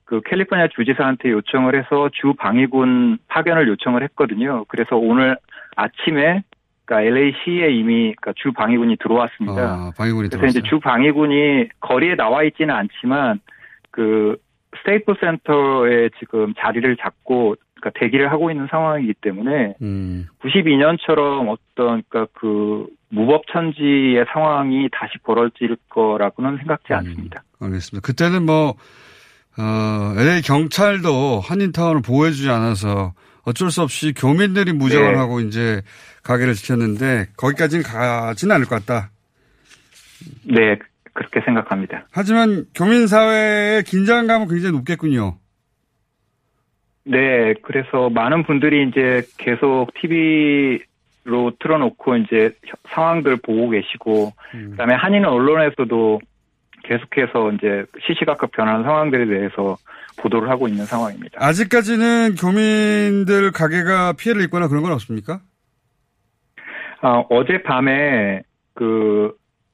[0.08, 4.64] 그 캘리포니아 주지사한테 요청을 해서 주 방위군 파견을 요청을 했거든요.
[4.70, 5.38] 그래서 오늘
[5.76, 6.44] 아침에
[6.86, 9.62] 그러니까 LA 시에 이미 그러니까 주 방위군이 들어왔습니다.
[9.62, 10.70] 아, 방위군이 그래서 이제 들어왔어요.
[10.70, 13.42] 주 방위군이 거리에 나와 있지는 않지만
[13.92, 14.38] 그
[14.80, 20.28] 스테이플 센터에 지금 자리를 잡고 그러니까 대기를 하고 있는 상황이기 때문에 음.
[20.40, 27.44] 92년처럼 어떤 그러니까 그 무법 천지의 상황이 다시 벌어질 거라고는 생각지 않습니다.
[27.60, 28.06] 알겠습니다.
[28.06, 28.76] 그때는 뭐,
[29.58, 35.18] 어, LA 경찰도 한인타운을 보호해주지 않아서 어쩔 수 없이 교민들이 무장을 네.
[35.18, 35.82] 하고 이제
[36.24, 39.10] 가게를 지켰는데 거기까지는 가지는 않을 것 같다.
[40.44, 40.78] 네,
[41.14, 42.08] 그렇게 생각합니다.
[42.12, 45.38] 하지만 교민 사회의 긴장감은 굉장히 높겠군요.
[47.06, 52.52] 네, 그래서 많은 분들이 이제 계속 TV로 틀어놓고 이제
[52.90, 56.20] 상황들 보고 계시고, 그다음에 한인 언론에서도
[56.88, 59.78] 계속해서 이제 시시각각 변하는 상황들에 대해서
[60.20, 61.38] 보도를 하고 있는 상황입니다.
[61.44, 65.40] 아직까지는 교민들 가게가 피해를 입거나 그런 건 없습니까?
[67.02, 68.42] 아, 어젯밤에
[68.74, 69.34] 그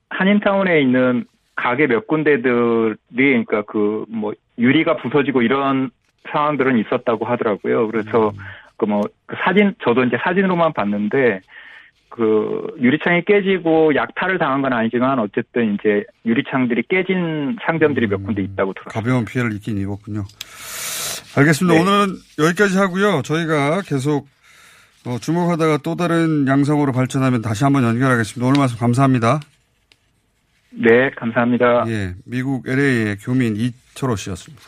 [0.10, 5.90] 한인타운에 있는 가게 몇 군데들이 그러니까 그 뭐 유리가 부서지고 이런
[6.32, 7.88] 상황들은 있었다고 하더라고요.
[7.88, 8.32] 그래서
[8.78, 11.42] 그뭐 그 사진 저도 이제 사진으로만 봤는데
[12.16, 18.74] 그 유리창이 깨지고 약탈을 당한 건 아니지만 어쨌든 이제 유리창들이 깨진 상점들이 몇 군데 있다고
[18.74, 18.94] 들었어요.
[18.94, 20.24] 가벼운 피해를 입긴 입었군요.
[21.36, 21.74] 알겠습니다.
[21.74, 21.82] 네.
[21.82, 23.24] 오늘은 여기까지 하고요.
[23.24, 24.28] 저희가 계속
[25.08, 28.48] 어, 주목하다가 또 다른 양성으로 발전하면 다시 한번 연결하겠습니다.
[28.48, 29.40] 오늘 말씀 감사합니다.
[30.70, 31.86] 네, 감사합니다.
[31.88, 34.64] 예, 미국 LA의 교민 이철호 씨였습니다.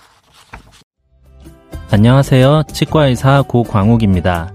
[1.91, 2.63] 안녕하세요.
[2.73, 4.54] 치과의사 고광욱입니다.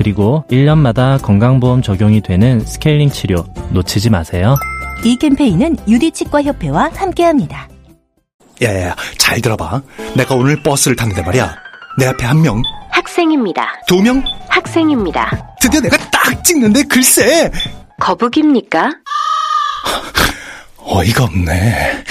[0.00, 4.56] 그리고 1년마다 건강보험 적용이 되는 스케일링 치료 놓치지 마세요.
[5.04, 7.68] 이 캠페인은 유디치과협회와 함께합니다.
[8.62, 9.82] 야야야, 잘 들어봐.
[10.16, 11.54] 내가 오늘 버스를 탔는데 말이야.
[11.98, 13.68] 내 앞에 한 명, 학생입니다.
[13.86, 15.54] 두 명, 학생입니다.
[15.60, 17.50] 드디어 내가 딱 찍는데 글쎄.
[18.00, 18.92] 거북입니까?
[20.78, 22.04] 어이가 없네.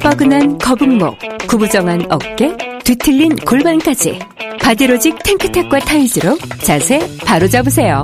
[0.00, 2.56] 뻐근한 거북목, 구부정한 어깨,
[2.88, 4.18] 뒤틀린 골반까지
[4.62, 8.02] 바디로직 탱크탑과 타이즈로 자세 바로 잡으세요.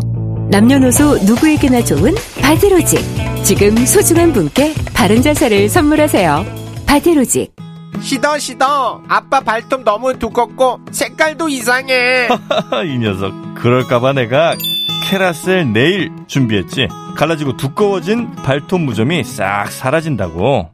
[0.51, 3.01] 남녀노소 누구에게나 좋은 바디로직.
[3.44, 6.44] 지금 소중한 분께 바른 자세를 선물하세요.
[6.87, 7.57] 바디로직.
[8.03, 12.29] 시더 시더 아빠 발톱 너무 두껍고 색깔도 이상해
[12.85, 14.55] 이 녀석 그럴까봐 내가
[15.04, 20.73] 케라셀 네일 준비했지 갈라지고 두꺼워진 발톱 무좀이 싹 사라진다고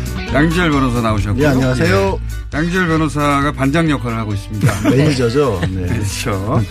[0.33, 1.43] 양지열 변호사 나오셨고요.
[1.43, 2.19] 예, 안녕하세요.
[2.21, 2.57] 예.
[2.57, 4.89] 양지열 변호사가 반장 역할을 하고 있습니다.
[4.89, 5.61] 매니저죠.
[5.71, 5.87] 네.
[5.87, 6.61] 그렇죠.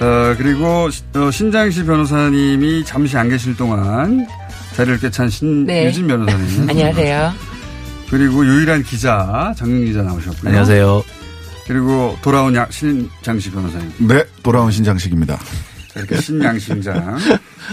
[0.00, 4.26] 어, 그리고 시- 어, 신장시 변호사님이 잠시 안 계실 동안
[4.74, 6.16] 자리를 꿰찬 신유진 네.
[6.16, 6.68] 변호사님.
[6.70, 7.34] 안녕하세요.
[8.10, 10.46] 그리고 유일한 기자 장윤 기자 나오셨고요.
[10.48, 11.04] 안녕하세요.
[11.66, 13.92] 그리고 돌아온 야- 신장식 변호사님.
[14.08, 15.36] 네, 돌아온 신장식입니다.
[15.36, 17.18] 자, 이렇게 신양신장.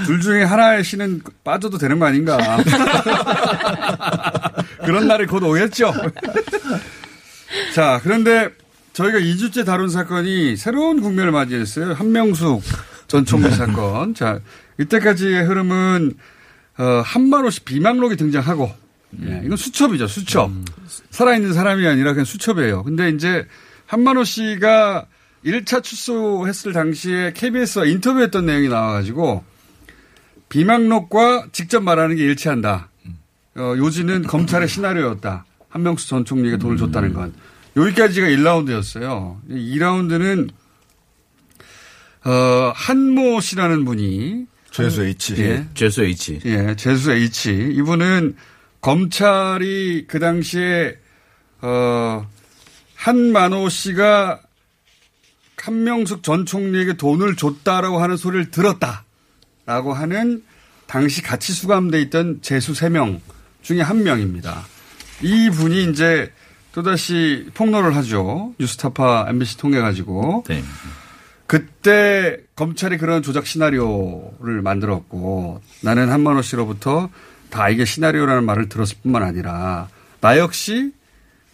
[0.05, 2.37] 둘 중에 하나의 신은 빠져도 되는 거 아닌가.
[4.85, 5.93] 그런 날이 곧 오겠죠.
[7.73, 8.49] 자, 그런데
[8.93, 11.93] 저희가 2주째 다룬 사건이 새로운 국면을 맞이했어요.
[11.93, 12.63] 한명숙
[13.07, 14.13] 전 총리 사건.
[14.13, 14.39] 자,
[14.79, 16.13] 이때까지의 흐름은,
[16.77, 18.71] 어, 한만호 씨 비망록이 등장하고,
[19.23, 20.51] 예, 이건 수첩이죠, 수첩.
[21.09, 22.83] 살아있는 사람이 아니라 그냥 수첩이에요.
[22.83, 23.45] 근데 이제
[23.85, 25.05] 한만호 씨가
[25.45, 29.43] 1차 출소했을 당시에 KBS와 인터뷰했던 내용이 나와가지고
[30.49, 32.89] 비망록과 직접 말하는 게 일치한다.
[33.57, 35.45] 어, 요지는 검찰의 시나리오였다.
[35.69, 37.33] 한명수 전 총리에게 돈을 줬다는 건.
[37.75, 39.39] 여기까지가 1라운드였어요.
[39.49, 40.49] 2라운드는
[42.25, 45.35] 어, 한모 씨라는 분이 죄수 H.
[45.37, 45.67] 예.
[45.73, 46.39] 죄수 H.
[46.45, 47.51] 예, 재수 H.
[47.77, 48.35] 이분은
[48.81, 50.97] 검찰이 그 당시에
[51.61, 52.27] 어
[52.95, 54.41] 한만호 씨가
[55.57, 60.43] 한명숙 전 총리에게 돈을 줬다라고 하는 소리를 들었다라고 하는
[60.85, 63.19] 당시 같이 수감돼 있던 재수 3명
[63.65, 64.63] 중에 한 명입니다.
[65.23, 66.31] 이 분이 이제
[66.71, 68.53] 또다시 폭로를 하죠.
[68.59, 70.43] 뉴스타파 MBC 통해 가지고.
[71.47, 77.09] 그때 검찰이 그런 조작 시나리오를 만들었고 나는 한만호 씨로부터
[77.49, 79.87] 다 이게 시나리오라는 말을 들었을 뿐만 아니라
[80.21, 80.91] 나 역시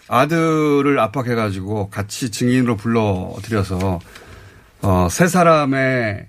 [0.08, 4.00] 아들을 압박해 가지고 같이 증인으로 불러들여서
[4.82, 6.28] 어, 세 사람의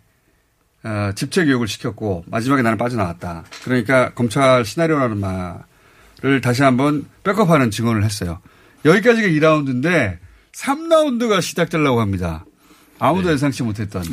[0.85, 3.45] 어, 집체 교육을 시켰고 마지막에 나는 빠져나왔다.
[3.65, 5.65] 그러니까 검찰 시나리오라는 말
[6.25, 8.41] 을 다시 한번 백업하는 증언을 했어요.
[8.85, 10.19] 여기까지가 2라운드인데
[10.53, 12.45] 3라운드가 시작되려고 합니다.
[12.99, 14.05] 아무도 예상치 못했던.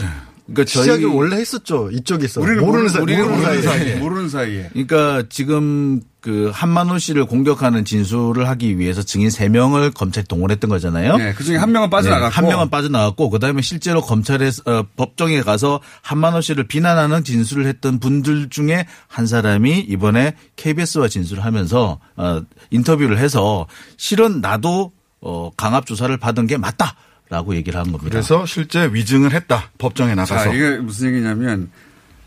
[0.53, 1.89] 그러니까 시작을 원래 했었죠.
[1.91, 2.41] 이쪽에서.
[2.41, 3.79] 우리는 모르는, 모르는, 사, 우리는 모르는, 모르는 사이에.
[3.79, 3.95] 사이에.
[3.95, 4.69] 모르는 사이에.
[4.73, 11.17] 그러니까 지금 그 한만호 씨를 공격하는 진술을 하기 위해서 증인 3명을 검찰이 동원했던 거잖아요.
[11.17, 12.33] 네, 그중에 한 명은 빠져나갔고.
[12.33, 18.49] 한 명은 빠져나갔고 그다음에 실제로 검찰에 어, 법정에 가서 한만호 씨를 비난하는 진술을 했던 분들
[18.49, 26.15] 중에 한 사람이 이번에 KBS와 진술을 하면서 어, 인터뷰를 해서 실은 나도 어, 강압 조사를
[26.17, 26.95] 받은 게 맞다
[27.29, 28.09] 라고 얘기를 한 겁니다.
[28.09, 29.69] 그래서 실제 위증을 했다.
[29.77, 30.45] 법정에 나가서.
[30.45, 31.69] 자, 이게 무슨 얘기냐면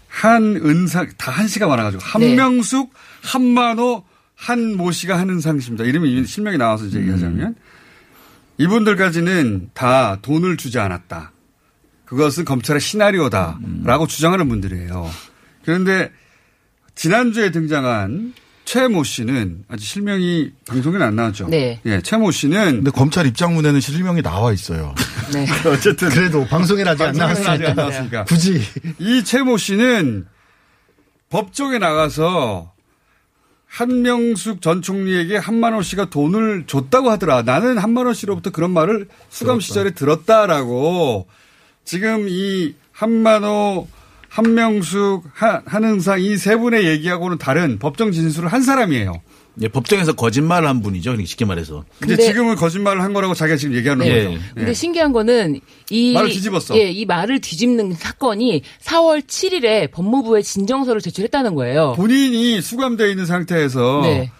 [0.08, 2.08] 한은상 다 한씨가 많아가지고 네.
[2.08, 4.04] 한명숙, 한만호,
[4.36, 5.84] 한모 씨가 한은상 씨입니다.
[5.84, 7.56] 이름이 이미 실명이 나와서 이제 얘기하자면
[8.58, 11.32] 이분들까지는 다 돈을 주지 않았다.
[12.04, 15.10] 그것은 검찰의 시나리오다라고 주장하는 분들이에요.
[15.64, 16.12] 그런데
[16.94, 18.34] 지난주에 등장한
[18.72, 21.48] 최모 씨는 아직 실명이 방송에는 안 나왔죠.
[21.48, 21.78] 네.
[21.84, 24.94] 예, 최모 씨는 근데 검찰 입장문에는 실명이 나와 있어요.
[25.30, 25.46] 네.
[25.68, 27.82] 어쨌든 그래도 방송에 아직 안 방송에는 아직 안 나왔으니까.
[27.82, 28.24] 나왔으니까.
[28.24, 28.62] 굳이.
[28.98, 30.26] 이 최모 씨는
[31.28, 32.72] 법정에 나가서
[33.66, 37.42] 한명숙 전 총리에게 한만호 씨가 돈을 줬다고 하더라.
[37.42, 41.28] 나는 한만호 씨로부터 그런 말을 수감 시절에 들었다라고
[41.84, 43.86] 지금 이 한만호,
[44.32, 49.12] 한명숙, 한, 한흥상 이 세 분의 얘기하고는 다른 법정 진술을 한 사람이에요.
[49.60, 51.10] 예, 법정에서 거짓말을 한 분이죠.
[51.10, 51.84] 그러니까 쉽게 말해서.
[52.00, 54.24] 근데, 근데- 지금은 거짓말을 한 거라고 자기가 지금 얘기하는 예.
[54.24, 54.38] 거죠.
[54.54, 54.72] 근데 예.
[54.72, 56.78] 신기한 거는 이 말을 뒤집었어.
[56.78, 61.92] 예, 이 말을 뒤집는 사건이 4월 7일에 법무부에 진정서를 제출했다는 거예요.
[61.96, 64.30] 본인이 수감되어 있는 상태에서 네.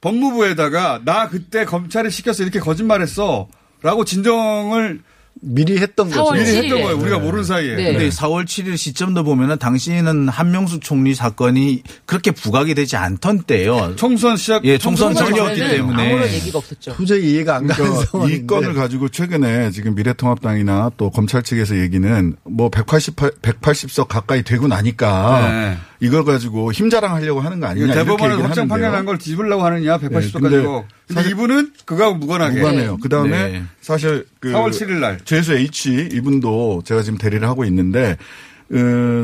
[0.00, 3.48] 법무부에다가 나 그때 검찰에 시켜서 이렇게 거짓말했어.
[3.82, 5.00] 라고 진정을
[5.40, 6.24] 미리 했던 거죠.
[6.24, 6.62] 4월 미리 7일에.
[6.64, 6.96] 했던 거예요.
[6.98, 7.74] 우리가 모르는 사이에.
[7.74, 7.92] 네.
[7.92, 13.94] 근데 4월 7일 시점도 보면은 당시에는 한명숙 총리 사건이 그렇게 부각이 되지 않던 때예요.
[13.96, 16.94] 총선 시작 예, 총선 총선 전이었기 때문에 아무런 얘기가 없었죠.
[16.96, 18.42] 도저히 이해가 안 가는 그러니까 상황인데.
[18.42, 24.66] 이 건을 가지고 최근에 지금 미래통합당이나 또 검찰 측에서 얘기는 뭐 188, 180석 가까이 되고
[24.68, 25.76] 나니까 네.
[26.04, 28.68] 이걸 가지고 힘자랑 하려고 하는 거 아니냐 얘기를 확정.
[28.68, 30.84] 판결한 걸 뒤집으려고 하느냐 180도 근데 가지고.
[31.06, 32.58] 근데 사실- 이분은 그거하고 무관하게.
[32.60, 32.98] 무관해요.
[33.02, 33.62] 그 다음에 네.
[33.80, 35.18] 사실 그 4월 7일 날.
[35.24, 38.16] 죄수 H 이분도 제가 지금 대리를 하고 있는데
[38.72, 38.76] 어,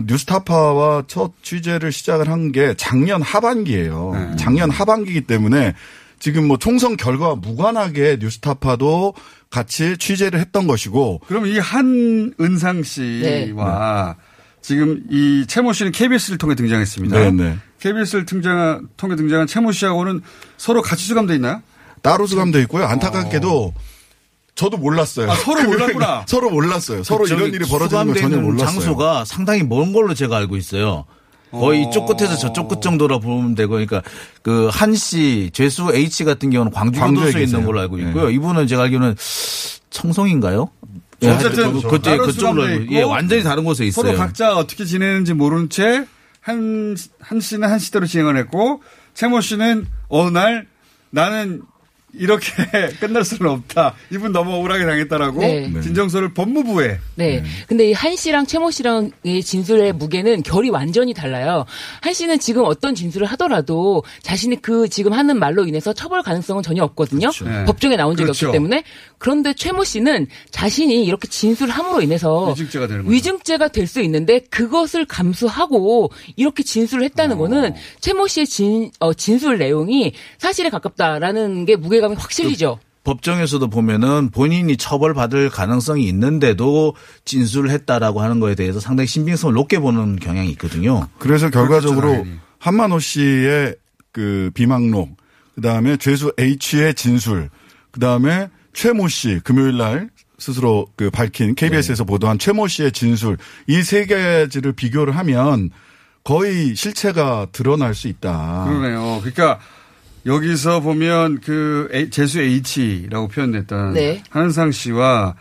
[0.07, 4.13] 뉴스타파와 첫 취재를 시작을 한 게 작년 하반기예요.
[4.15, 4.37] 네.
[4.37, 5.75] 작년 하반기이기 때문에
[6.19, 9.15] 지금 뭐 총선 결과와 무관하게 뉴스타파도
[9.49, 14.17] 같이 취재를 했던 것이고 그럼 이 한은상 씨와
[14.63, 17.19] 지금 이 최모 씨는 KBS를 통해 등장했습니다.
[17.19, 17.57] 네, 네.
[17.81, 20.21] KBS를 등장, 통해 등장한 최모 씨하고는
[20.59, 21.63] 서로 같이 수감돼 있나요?
[22.03, 22.85] 따로 수감돼 있고요.
[22.85, 23.75] 안타깝게도
[24.55, 25.31] 저도 몰랐어요.
[25.31, 26.25] 아, 서로 몰랐구나.
[26.29, 27.03] 서로 몰랐어요.
[27.03, 28.67] 서로 이런 일이 벌어지는 걸 전혀 몰랐어요.
[28.71, 31.05] 장소가 상당히 먼 걸로 제가 알고 있어요.
[31.51, 31.89] 거의 어.
[31.89, 34.03] 이쪽 끝에서 저쪽 끝 정도라 보면 되고, 그러니까
[34.43, 37.65] 그 한 씨 죄수 H 같은 경우는 광주 교도소에 있는.
[37.65, 38.29] 걸로 알고 있고요.
[38.29, 38.35] 네.
[38.35, 39.17] 이분은 제가 알기로는
[39.91, 40.71] 청송인가요?
[41.23, 44.07] 예, 어쨌든 그쪽 따로 그쪽으로 알고 있고 예, 완전히 다른 곳에 있어요.
[44.07, 46.07] 서로 각자 어떻게 지내는지 모른 채
[46.41, 48.83] 한, 한 씨는 한 씨대로 진행을 했고,
[49.15, 50.67] 최모 씨는 어느 날
[51.11, 51.63] 나는
[52.13, 52.47] 이렇게
[52.99, 53.95] 끝날 수는 없다.
[54.11, 55.81] 이분 너무 억울하게 당했다라고 네.
[55.81, 57.45] 진정서를 법무부에 네.
[57.69, 61.67] 근데 이한 씨랑 최모 씨랑의 진술의 무게는 결이 완전히 달라요.
[62.01, 66.83] 한 씨는 지금 어떤 진술을 하더라도 자신이 그 지금 하는 말로 인해서 처벌 가능성은 전혀
[66.83, 67.31] 없거든요.
[67.45, 67.65] 네.
[67.65, 68.47] 법정에 나온 적이 그렇죠.
[68.49, 68.83] 없기 때문에.
[69.21, 73.15] 그런데 최모 씨는 자신이 이렇게 진술함으로 인해서 위증죄가 되는 거죠.
[73.15, 77.39] 위증죄가 될 수 있는데 그것을 감수하고 이렇게 진술을 했다는 어.
[77.41, 82.79] 거는 최모 씨의 진, 어, 진술 내용이 사실에 가깝다라는 게 무게감이 확 실리죠.
[83.05, 90.17] 법정에서도 보면은 본인이 처벌받을 가능성이 있는데도 진술을 했다라고 하는 거에 대해서 상당히 신빙성을 높게 보는
[90.17, 91.09] 경향이 있거든요.
[91.19, 92.25] 그래서 결과적으로.
[92.59, 93.75] 한만호 씨의
[94.13, 95.17] 그 비망록,
[95.55, 97.51] 그 다음에 죄수 H의 진술,
[97.91, 103.83] 그 다음에 최모 씨 금요일 날 스스로 그 밝힌 KBS에서 보도한 최모 씨의 진술 이
[103.83, 105.71] 세 가지를 비교를 하면
[106.25, 108.65] 거의 실체가 드러날 수 있다.
[108.69, 109.21] 그러네요.
[109.21, 109.59] 그러니까
[110.27, 114.23] 여기서 보면 그 재수 H라고 표현됐던 네.
[114.31, 115.35] 한은상 씨와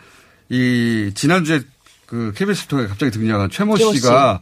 [0.48, 1.60] 이 지난주에
[2.06, 4.40] 그 KBS 통해 갑자기 등장한 최모 최모 씨가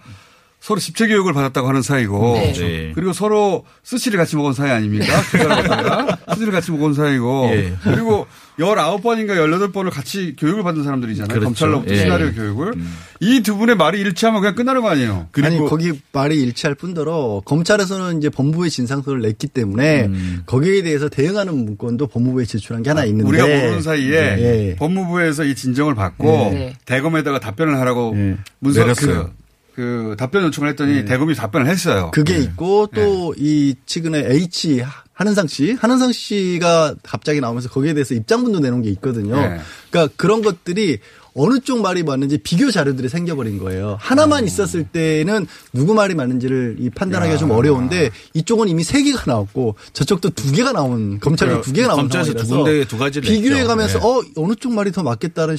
[0.61, 2.53] 서로 집체 교육을 받았다고 하는 사이고 네.
[2.53, 2.93] 네.
[2.95, 5.07] 그리고 서로 스시를 같이 먹은 사이 아닙니까?
[6.35, 7.75] 스시를 같이 먹은 사이고 예.
[7.85, 8.27] 그리고
[8.59, 11.29] 19번인가 18번을 같이 교육을 받은 사람들이잖아요.
[11.29, 11.45] 그렇죠.
[11.45, 11.99] 검찰로부터 예.
[11.99, 12.75] 시나리오 교육을.
[13.21, 15.29] 이두 분의 말이 일치하면 그냥 끝나는 거 아니에요?
[15.43, 20.11] 아니 거기 말이 일치할 뿐더러 검찰에서는 이제 법무부의 진상서를 냈기 때문에
[20.47, 24.77] 거기에 대해서 대응하는 문건도 법무부에 제출한 게 하나 있는데 우리가 모르는 사이에 예.
[24.77, 26.75] 법무부에서 이 진정을 받고 네.
[26.85, 28.15] 대검에다가 답변을 하라고
[28.59, 29.31] 문서 내렸어요.
[29.79, 32.11] 그, 그 답변 요청을 했더니 대검이 답변을 했어요.
[32.13, 32.43] 그게 네.
[32.43, 38.83] 있고 또 이 최근에 H 한은상 씨, 한은상 씨가 갑자기 나오면서 거기에 대해서 입장문도 내놓은
[38.83, 39.37] 게 있거든요.
[39.37, 39.59] 네.
[39.91, 40.99] 그러니까 그런 것들이
[41.39, 43.97] 어느 쪽 말이 맞는지 비교 자료들이 생겨버린 거예요.
[44.01, 47.39] 하나만 있었을 때는 누구 말이 맞는지를 이 판단하기가 야.
[47.39, 52.01] 좀 어려운데 이쪽은 이미 세 개가 나왔고 저쪽도 두 개가 나온 검찰도 두 개가 나온
[52.01, 54.09] 검찰에서 두 군데 두 가지를 비교해가면서 냈죠.
[54.09, 55.57] 어 어느 쪽 말이 더 맞겠다는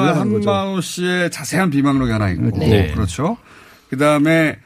[0.00, 0.50] 올라가는 거죠.
[0.50, 2.92] 한만호 씨의 자세한 비망록이 하나 있고 네.
[2.94, 3.36] 그렇죠.
[3.90, 4.58] 그 다음에.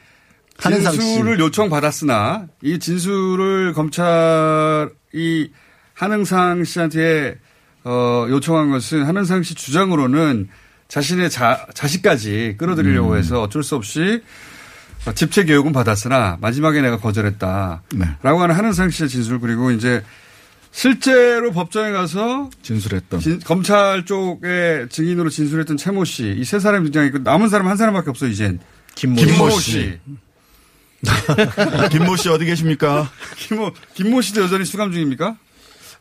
[0.59, 5.51] 진술을 요청받았으나 이 진술을 검찰이
[5.93, 7.35] 한흥상 씨한테
[7.89, 10.49] 어, 요청한 것은 한흥상 씨 주장으로는
[10.89, 13.17] 자신의 자, 자식까지 끌어들이려고 음.
[13.17, 14.21] 해서 어쩔 수 없이
[15.15, 17.83] 집체 교육은 받았으나 마지막에 내가 거절했다.
[17.95, 18.05] 네.
[18.23, 20.03] 라고 하는 한흥상 씨의 진술 그리고 이제
[20.71, 27.19] 실제로 법정에 가서 진술했던 진- 검찰 쪽에 증인으로 진술했던 최모 씨 이 세 사람이 등장했고
[27.19, 28.59] 남은 사람 한 사람밖에 없어 이젠
[28.95, 29.71] 김모, 김모 씨.
[29.71, 29.99] 씨.
[31.91, 33.09] 김모 씨 어디 계십니까?
[33.37, 35.37] 김모 김모 씨도 여전히 수감 중입니까?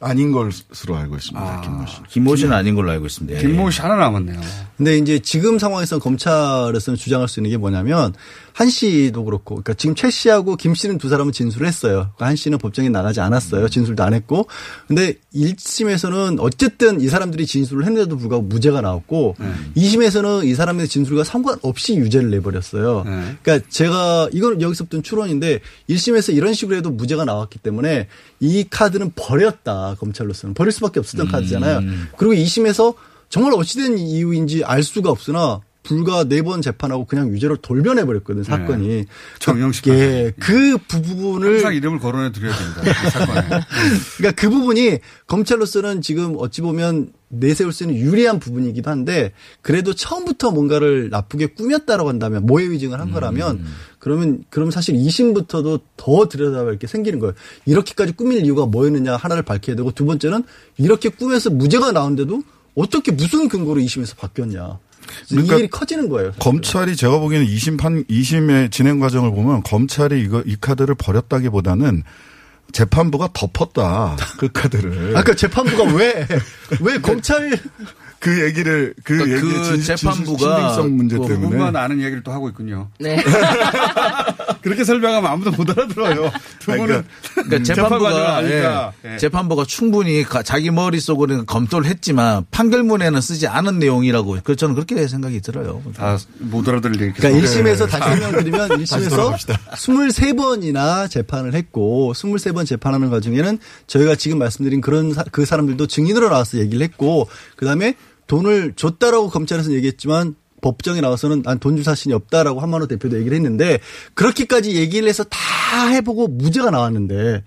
[0.01, 1.61] 아닌 것으로 알고 있습니다.
[1.63, 1.97] 김모 씨.
[2.11, 3.39] 김모 씨는 아닌 걸로 알고 있습니다.
[3.39, 3.43] 예.
[3.43, 4.41] 김모 씨 하나 남았네요.
[4.77, 8.15] 근데 이제 지금 상황에서 검찰에서는 주장할 수 있는 게 뭐냐면
[8.57, 11.93] 한 씨도 그렇고, 그러니까 지금 최 씨하고 김 씨는 두 사람은 진술을 했어요.
[12.17, 13.69] 그러니까 한 씨는 법정에 나가지 않았어요.
[13.69, 14.47] 진술도 안 했고.
[14.89, 19.37] 근데 1심에서는 어쨌든 이 사람들이 진술을 했는데도 불구하고 무죄가 나왔고,
[19.77, 23.05] 2심에서는 이 사람의 진술과 상관없이 유죄를 내버렸어요.
[23.43, 28.09] 그러니까 제가 이건 여기서부터 추론인데 1심에서 이런 식으로 해도 무죄가 나왔기 때문에
[28.41, 31.83] 이 카드는 버렸다 검찰로서는 버릴 수밖에 없었던 카드잖아요.
[32.17, 32.95] 그리고 2심에서
[33.29, 39.05] 정말 어찌된 이유인지 알 수가 없으나 불과 네 번 재판하고 그냥 유죄로 돌변해 버렸거든 사건이.
[39.39, 42.53] 정영식 예, 그 부분을 항상 이름을 거론해 드려야.
[42.53, 43.41] 이 사건에.
[44.19, 50.53] 그러니까 그 부분이 검찰로서는 지금 어찌 보면 내세울 수 있는 유리한 부분이기도 한데 그래도 처음부터
[50.53, 53.65] 뭔가를 나쁘게 꾸몄다라고 한다면 모해 위증을 한 거라면
[53.99, 57.35] 그러면 그럼 사실 2심부터도 더 들여다볼 게 생기는 거예요.
[57.65, 60.45] 이렇게까지 꾸밀 이유가 뭐였느냐 하나를 밝혀야 되고 두 번째는
[60.79, 62.43] 이렇게 꾸며서 무죄가 나온데도
[62.77, 64.79] 어떻게 무슨 근거로 2심에서 바뀌었냐.
[65.29, 66.33] 그러니까 이 일이 커지는 거예요.
[66.39, 72.03] 검찰이 제가 보기에는 2심 판, 2심의 진행 과정을 보면 검찰이 이거, 이 카드를 버렸다기보다는
[72.73, 74.17] 재판부가 덮었다.
[74.39, 75.17] 그 카드를.
[75.17, 76.27] 아까 재판부가 왜,
[76.81, 77.59] 왜 검찰.
[78.19, 81.41] 그 얘기를, 그 그러니까 얘기의 그 진- 재판부가 신빙성 문제 그 때문에.
[81.43, 82.89] 부분만 아는 얘기를 또 하고 있군요.
[82.99, 83.23] 네.
[84.63, 86.31] 그렇게 설명하면 아무도 못 알아들어요.
[86.59, 88.93] 두 아니, 분은 그러니까 음, 재판부가 재판.
[89.05, 89.19] 예, 예.
[89.19, 95.41] 재판부가 충분히 가- 자기 머릿속으로 검토를 했지만 판결문에는 쓰지 않은 내용이라고 그 저는 그렇게 생각이
[95.41, 95.83] 들어요.
[95.95, 97.13] 다못 알아들을 얘기.
[97.21, 98.17] 그러니까 1심에서 다시 아.
[98.17, 99.61] 설명드리면 1심에서 돌아갑시다.
[99.73, 106.59] 23번이나 재판을 했고 23번 재판하는 과정에는 저희가 지금 말씀드린 그런 사- 그 사람들도 증인으로 나와서
[106.59, 107.95] 얘기를 했고 그다음에
[108.27, 110.35] 돈을 줬다라고 검찰에서 얘기했지만
[110.67, 113.79] 법정에 나와서는 난 돈 줄 자신이 없다라고 한만호 대표도 얘기를 했는데
[114.15, 117.43] 그렇게까지 얘기를 해서 다 해보고 무죄가 나왔는데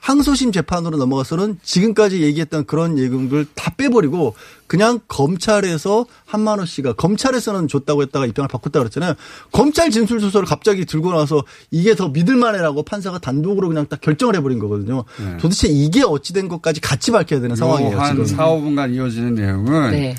[0.00, 4.34] 항소심 재판으로 넘어가서는 지금까지 얘기했던 그런 예금들 다 빼버리고
[4.66, 9.14] 그냥 검찰에서 한만호 씨가 검찰에서는 줬다고 했다가 입장을 바꿨다 그랬잖아요.
[9.52, 14.58] 검찰 진술 조서를 갑자기 들고 나와서 이게 더 믿을만해라고 판사가 단독으로 그냥 딱 결정을 해버린
[14.58, 15.04] 거거든요.
[15.18, 15.36] 네.
[15.38, 17.98] 도대체 이게 어찌된 것까지 같이 밝혀야 되는 상황이에요.
[18.00, 18.24] 한 지금.
[18.24, 20.14] 4, 5분간 이어지는 내용은 네.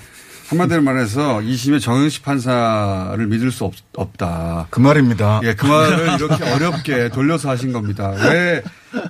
[0.49, 5.41] 한마디로 말해서 2심의 정영식 판사를 믿을 수 없, 다그 말입니다.
[5.43, 8.11] 예, 그 말을 이렇게 어렵게 돌려서 하신 겁니다.
[8.11, 8.61] 왜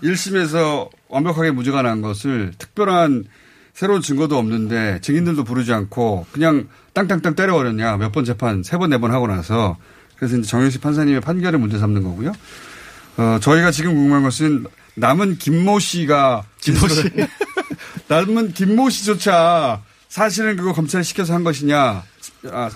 [0.03, 3.25] 1심에서 완벽하게 무죄가 난 것을 특별한
[3.73, 7.97] 새로운 증거도 없는데 증인들도 부르지 않고 그냥 땅땅땅 때려버렸냐.
[7.97, 9.75] 몇 번 재판, 세 번, 네 번 하고 나서.
[10.15, 12.31] 그래서 이제 정영식 판사님의 판결을 문제 삼는 거고요.
[13.17, 14.65] 어, 저희가 지금 궁금한 것은
[14.95, 17.03] 남은 김모 씨가 김모 씨
[18.07, 19.81] 남은 김모 씨조차
[20.19, 22.01] 사실은 그거 검찰에 시켜서 한 것이냐,
[22.49, 22.69] 아,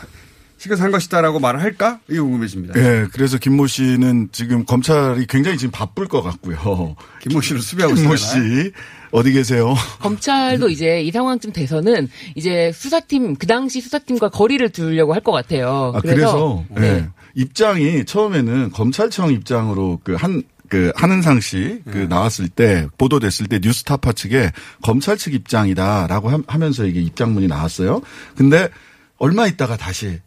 [0.57, 2.01] 시켜서 한 것이다라고 말을 할까?
[2.09, 2.77] 이게 궁금해집니다.
[2.77, 6.97] 예, 그래서 김모 씨는 지금 검찰이 굉장히 지금 바쁠 것 같고요.
[7.21, 8.63] 김모 씨를 수비하고 김모 있잖아요.
[8.63, 8.71] 씨
[9.11, 9.73] 어디 계세요?
[10.01, 15.93] 검찰도 이제 이 상황쯤 돼서는 이제 수사팀 그 당시 수사팀과 거리를 두려고 할 것 같아요.
[15.95, 17.07] 아, 그래서, 그래서, 예.
[17.35, 24.51] 입장이 처음에는 검찰청 입장으로 그 한, 그 한은상 씨그 나왔을 때 보도됐을 때 뉴스타파 측에
[24.83, 28.01] 검찰 측 입장이다라고 함- 하면서 이게 입장문이 나왔어요.
[28.37, 28.69] 근데
[29.17, 30.19] 얼마 있다가 다시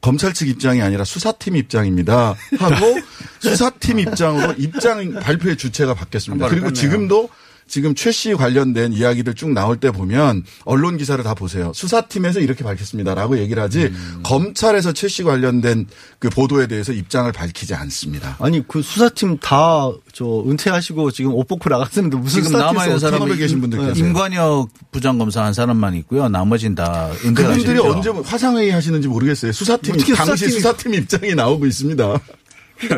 [0.00, 2.34] 검찰 측 입장이 아니라 수사팀 입장입니다.
[2.58, 2.98] 하고
[3.40, 6.48] 수사팀 입장으로 입장 발표의 주체가 바뀌었습니다.
[6.48, 6.74] 그리고 뺐네요.
[6.74, 7.28] 지금도
[7.68, 11.72] 지금 최 씨 관련된 이야기들 쭉 나올 때 보면 언론 기사를 다 보세요.
[11.74, 14.20] 수사팀에서 이렇게 밝혔습니다라고 얘기를 하지 음.
[14.22, 15.86] 검찰에서 최 씨 관련된
[16.18, 18.36] 그 보도에 대해서 입장을 밝히지 않습니다.
[18.40, 22.96] 아니 그 수사팀 다 저 은퇴하시고 지금 옷 벗고 나갔는데 무슨 지금 수사팀에서 남아 있는
[22.96, 24.06] 어떻게 사람은 계신 분들 계세요?
[24.06, 26.28] 임관혁 부장검사 한 사람만 있고요.
[26.28, 27.78] 나머지는 다 은퇴가 그분들이.
[27.78, 29.52] 언제 화상회의 하시는지 모르겠어요.
[29.52, 32.20] 수사팀 당시 수사팀 입장이 나오고 있습니다.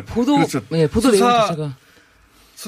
[0.07, 0.61] 보도 그렇죠.
[0.71, 1.77] 네, 보도 수사- 내용 자체가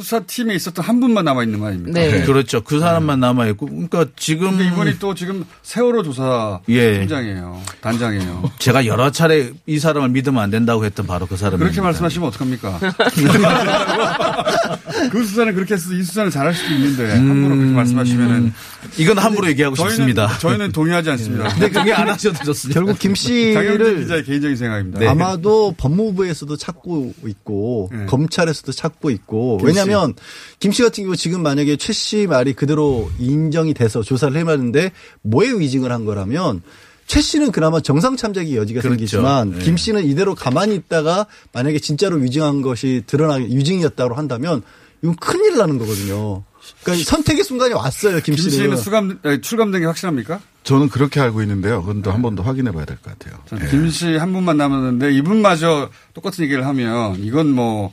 [0.03, 1.99] 수사팀에 있었던 한 분만 남아 있는 거 아닙니까?
[1.99, 2.23] 네.
[2.25, 2.61] 그렇죠.
[2.63, 7.01] 그 사람만 남아 있고, 그러니까 지금 이분이 또 지금 세월호 조사 예.
[7.01, 7.63] 팀장이에요.
[7.81, 8.51] 단장이에요.
[8.59, 11.65] 제가 여러 차례 이 사람을 믿으면 안 된다고 했던 바로 그 사람입니다.
[11.65, 12.79] 그렇게 말씀하시면 어떡합니까?
[15.11, 18.53] 그 수사는 그렇게 했어도 이 수사는 잘할 수도 있는데 함부로 그렇게 말씀하시면은
[18.99, 20.39] 이건 함부로 얘기하고 저희는- 싶습니다.
[20.39, 21.49] 저희는 동의하지 않습니다.
[21.49, 22.81] 근데 그게 안 하셔도 좋습니다.
[22.81, 25.01] 결국 김 씨를 기자의 개인적인 생각입니다.
[25.01, 25.09] 네.
[25.09, 28.07] 아마도 법무부에서도 찾고 있고 네.
[28.07, 29.79] 검찰에서도 찾고 있고 김 씨.
[29.87, 30.15] 왜냐하면
[30.59, 35.53] 김 씨 같은 경우 지금 만약에 최 씨 말이 그대로 인정이 돼서 조사를 해봤는데 뭐에
[35.53, 36.63] 위증을 한 거라면
[37.07, 38.97] 최 씨는 그나마 정상 참작의 여지가 그렇죠.
[38.97, 39.65] 생기지만 네.
[39.65, 44.63] 김 씨는 이대로 가만히 있다가 만약에 진짜로 위증한 것이 드러나게 위증이었다고 한다면
[45.03, 46.43] 이건 큰일 나는 거거든요.
[46.83, 48.51] 그러니까 선택의 순간이 왔어요 김김 씨는.
[48.51, 50.41] 씨는 수감 출감된 게 확실합니까?
[50.65, 51.81] 저는 그렇게 알고 있는데요.
[51.83, 53.39] 그건 또 한 번 더 확인해 봐야 될 것 같아요.
[53.65, 53.71] 예.
[53.71, 57.93] 김씨한 분만 남았는데 이분마저 똑같은 얘기를 하면 이건 뭐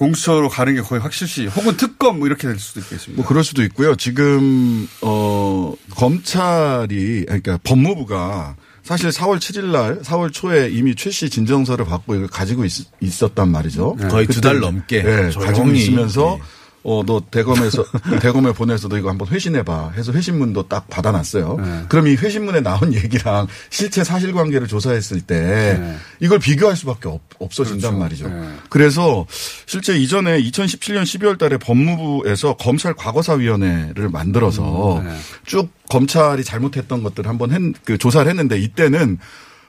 [0.00, 3.20] 공수처로 가는 게 거의 확실시 혹은 특검 뭐 이렇게 될 수도 있겠습니다.
[3.20, 3.94] 뭐 그럴 수도 있고요.
[3.96, 12.14] 지금 어 검찰이 그러니까 법무부가 사실 4월 7일 날 4월 초에 이미 최씨 진정서를 받고
[12.14, 13.96] 이걸 가지고 있, 었단 말이죠.
[14.10, 15.46] 거의 두 달 넘게 네, 조용히.
[15.46, 16.44] 가지고 있으면서 네.
[16.82, 17.84] 어, 너 대검에서,
[18.22, 19.92] 대검에 보내서 너 이거 한번 회신해봐.
[19.96, 21.56] 해서 회신문도 딱 받아놨어요.
[21.62, 21.84] 네.
[21.88, 25.96] 그럼 이 회신문에 나온 얘기랑 실제 사실관계를 조사했을 때 네.
[26.20, 27.98] 이걸 비교할 수밖에 없, 없어진단 그렇죠.
[27.98, 28.28] 말이죠.
[28.28, 28.54] 네.
[28.70, 29.26] 그래서
[29.66, 35.16] 실제 이전에 2017년 12월 달에 법무부에서 검찰 과거사위원회를 만들어서 음, 네.
[35.44, 39.18] 쭉 검찰이 잘못했던 것들을 한번 했, 그 조사를 했는데 이때는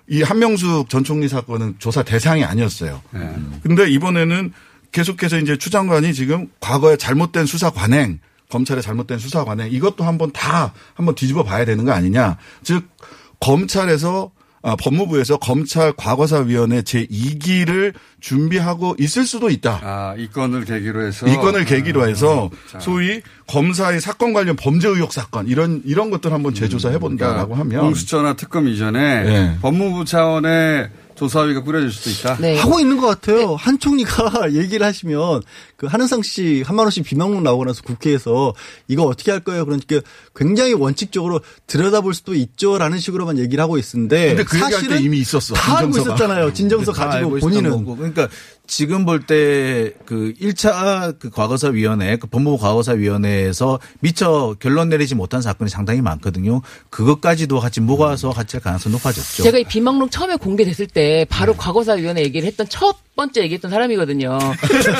[0.08, 3.02] 이 한명숙 전 총리 사건은 조사 대상이 아니었어요.
[3.12, 3.36] 네.
[3.64, 4.54] 근데 이번에는
[4.92, 8.20] 계속해서 이제 추 장관이 지금 과거에 잘못된 수사 관행,
[8.50, 12.38] 검찰의 잘못된 수사 관행 이것도 한번 다 한번 뒤집어 봐야 되는 거 아니냐.
[12.64, 12.88] 즉
[13.40, 14.32] 검찰에서
[14.64, 19.80] 아, 법무부에서 검찰 과거사위원회 제2기를 준비하고 있을 수도 있다.
[19.82, 22.80] 아, 이 건을 계기로 해서 이 건을 계기로 해서 자.
[22.80, 27.86] 소위 검사의 사건 관련 범죄 의혹 사건 이런 이런 것들 한번 재조사해 본다라고 그러니까 하면
[27.86, 29.58] 공수처나 특검 이전에 네.
[29.64, 32.38] 법무부 차원의 조사위가 꾸려질 수도 있다.
[32.38, 32.58] 네.
[32.58, 33.54] 하고 있는 것 같아요.
[33.56, 35.44] 한 총리가 얘기를 하시면
[35.82, 38.54] 그 한은상 씨, 한만호 씨 비망록 나오고 나서 국회에서
[38.88, 39.66] 이거 어떻게 할 거예요?
[39.66, 40.00] 그러니까
[40.36, 45.18] 굉장히 원칙적으로 들여다볼 수도 있죠라는 식으로만 얘기를 하고 있는데 근데 그 얘기할 사실은 때 이미
[45.18, 45.56] 있었어.
[45.56, 46.16] 다 알고 진정서가.
[46.16, 46.54] 있었잖아요.
[46.54, 47.96] 진정서 다 가지고 본인은 거고.
[47.96, 48.28] 그러니까
[48.68, 55.70] 지금 볼 때 그 1차 그 과거사위원회, 그 법무부 과거사위원회에서 미처 결론 내리지 못한 사건이
[55.72, 56.62] 상당히 많거든요.
[56.92, 59.42] 그것까지도 같이 모아서 같이 할 가능성이 높아졌죠.
[59.44, 64.40] 제가 이 비망록 처음에 공개됐을 때때 바로 과거사위원회 얘기를 했던 첫 번째 얘기했던 사람이거든요.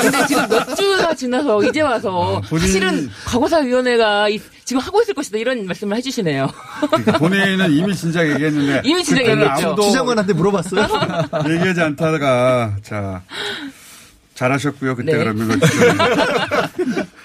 [0.00, 5.38] 근데 지금 몇 주가 지나서 이제 와서 본인- 사실은 과거사위원회가 이- 지금 하고 있을 것이다
[5.38, 6.48] 이런 말씀을 해주시네요.
[6.88, 9.68] 그러니까 본인은 이미 진작 얘기했는데 이미 진작 얘기했죠.
[9.68, 10.82] 아무도 주장관한테 물어봤어요?
[11.48, 13.22] 얘기하지 않다가 자
[14.34, 14.94] 잘하셨고요.
[14.96, 15.18] 그때 네.
[15.18, 15.58] 그러면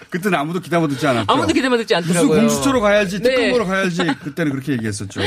[0.10, 1.26] 그때는 아무도 기다려 듣지 않았죠.
[1.32, 2.40] 아무도 기대만 듣지 무슨 않더라고요.
[2.40, 3.30] 공수처로 가야지 네.
[3.36, 5.20] 특검으로 가야지 그때는 그렇게 얘기했었죠.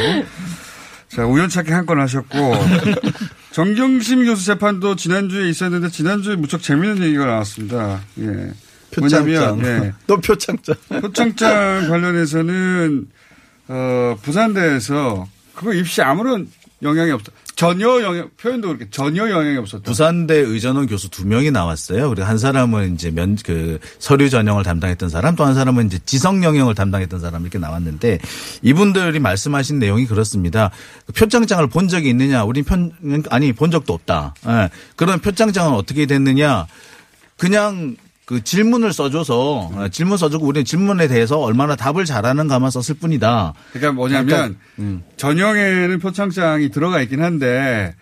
[1.10, 2.54] 자 우연찮게 한 건 하셨고
[3.52, 8.00] 정경심 교수 재판도 지난주에 있었는데 지난주에 무척 재밌는 얘기가 나왔습니다.
[8.20, 8.50] 예.
[8.92, 9.26] 표창장.
[9.58, 9.92] 뭐냐면 예.
[10.06, 10.76] 또 표창장.
[10.88, 13.06] 표창장 관련해서는
[13.68, 16.48] 어, 부산대에서 그거 입시 아무런
[16.82, 17.32] 영향이 없다.
[17.56, 19.82] 전혀 영향 표현도 그렇게 전혀 영향이 없었다.
[19.82, 22.08] 부산대 의전원 교수 두 명이 나왔어요.
[22.08, 26.42] 그리고 한 사람은 이제 면, 그 서류 전형을 담당했던 사람, 또 한 사람은 이제 지성
[26.42, 28.18] 영역을 담당했던 사람 이렇게 나왔는데
[28.62, 30.70] 이분들이 말씀하신 내용이 그렇습니다.
[31.06, 32.44] 그 표창장을 본 적이 있느냐?
[32.44, 32.92] 우린 편,
[33.28, 34.34] 아니, 본 적도 없다.
[34.46, 34.70] 예.
[34.96, 36.66] 그런 표창장은 어떻게 됐느냐?
[37.36, 37.96] 그냥
[38.30, 43.54] 그 질문을 써줘서 어, 질문 써주고 우리는 질문에 대해서 얼마나 답을 잘하는가만 썼을 뿐이다.
[43.72, 45.02] 그러니까 뭐냐면 음.
[45.16, 47.92] 전형에는 표창장이 들어가 있긴 한데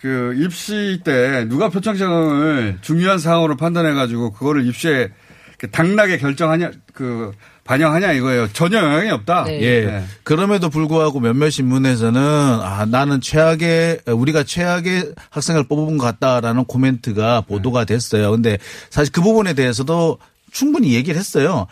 [0.00, 5.10] 그 입시 때 누가 표창장을 중요한 사항으로 판단해 가지고 그거를 입시에
[5.58, 7.32] 그 당락에 결정하냐 그
[7.64, 8.52] 반영하냐 이거예요.
[8.52, 9.46] 전혀 영향이 없다.
[9.48, 9.84] 예.
[9.84, 10.04] 네.
[10.24, 17.84] 그럼에도 불구하고 몇몇 신문에서는 아 나는 최악의 우리가 최악의 학생을 뽑은 것 같다라는 코멘트가 보도가
[17.84, 18.32] 됐어요.
[18.32, 18.58] 근데
[18.90, 20.18] 사실 그 부분에 대해서도
[20.50, 21.66] 충분히 얘기를 했어요.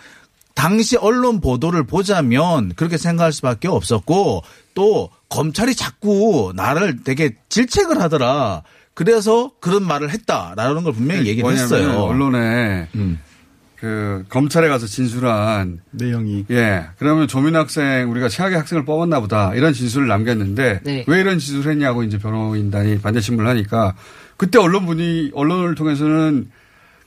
[0.54, 4.42] 당시 언론 보도를 보자면 그렇게 생각할 수밖에 없었고
[4.74, 8.62] 또 검찰이 자꾸 나를 되게 질책을 하더라.
[8.94, 11.88] 그래서 그런 말을 했다라는 걸 분명히 얘기를 뭐냐면 했어요.
[11.90, 12.10] 음.
[12.10, 12.88] 언론에
[13.80, 19.72] 그 검찰에 가서 진술한 내용이 예 그러면 조민 학생 우리가 최악의 학생을 뽑았나 보다 이런
[19.72, 21.04] 진술을 남겼는데 네.
[21.06, 23.96] 왜 이런 진술을 했냐고 이제 변호인단이 반대 신문을 하니까
[24.36, 26.50] 그때 언론 분이 언론을 통해서는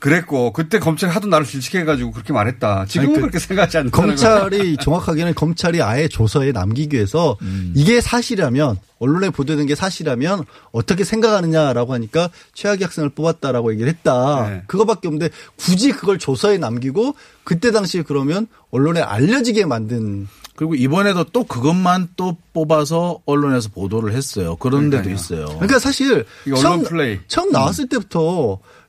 [0.03, 2.87] 그랬고 그때 검찰이 하도 나를 질책해가지고 그렇게 말했다.
[2.89, 7.71] 지금은 아니, 그 그렇게 생각하지 않는 검찰이 정확하게는 검찰이 아예 조서에 남기기 위해서 음.
[7.73, 10.43] 이게 사실이라면 언론에 보도된 게 사실이라면
[10.73, 14.49] 어떻게 생각하느냐라고 하니까 최악의 학생을 뽑았다라고 얘기를 했다.
[14.49, 14.63] 네.
[14.67, 20.27] 그거밖에 없는데 굳이 그걸 조서에 남기고 그때 당시에 그러면 언론에 알려지게 만든
[20.57, 24.57] 그리고 이번에도 또 그것만 또 뽑아서 언론에서 보도를 했어요.
[24.57, 25.15] 그런 데도 그러니까요.
[25.15, 25.45] 있어요.
[25.55, 27.19] 그러니까 사실 이게 언론 플레이.
[27.27, 28.82] 처음 나왔을 때부터 이게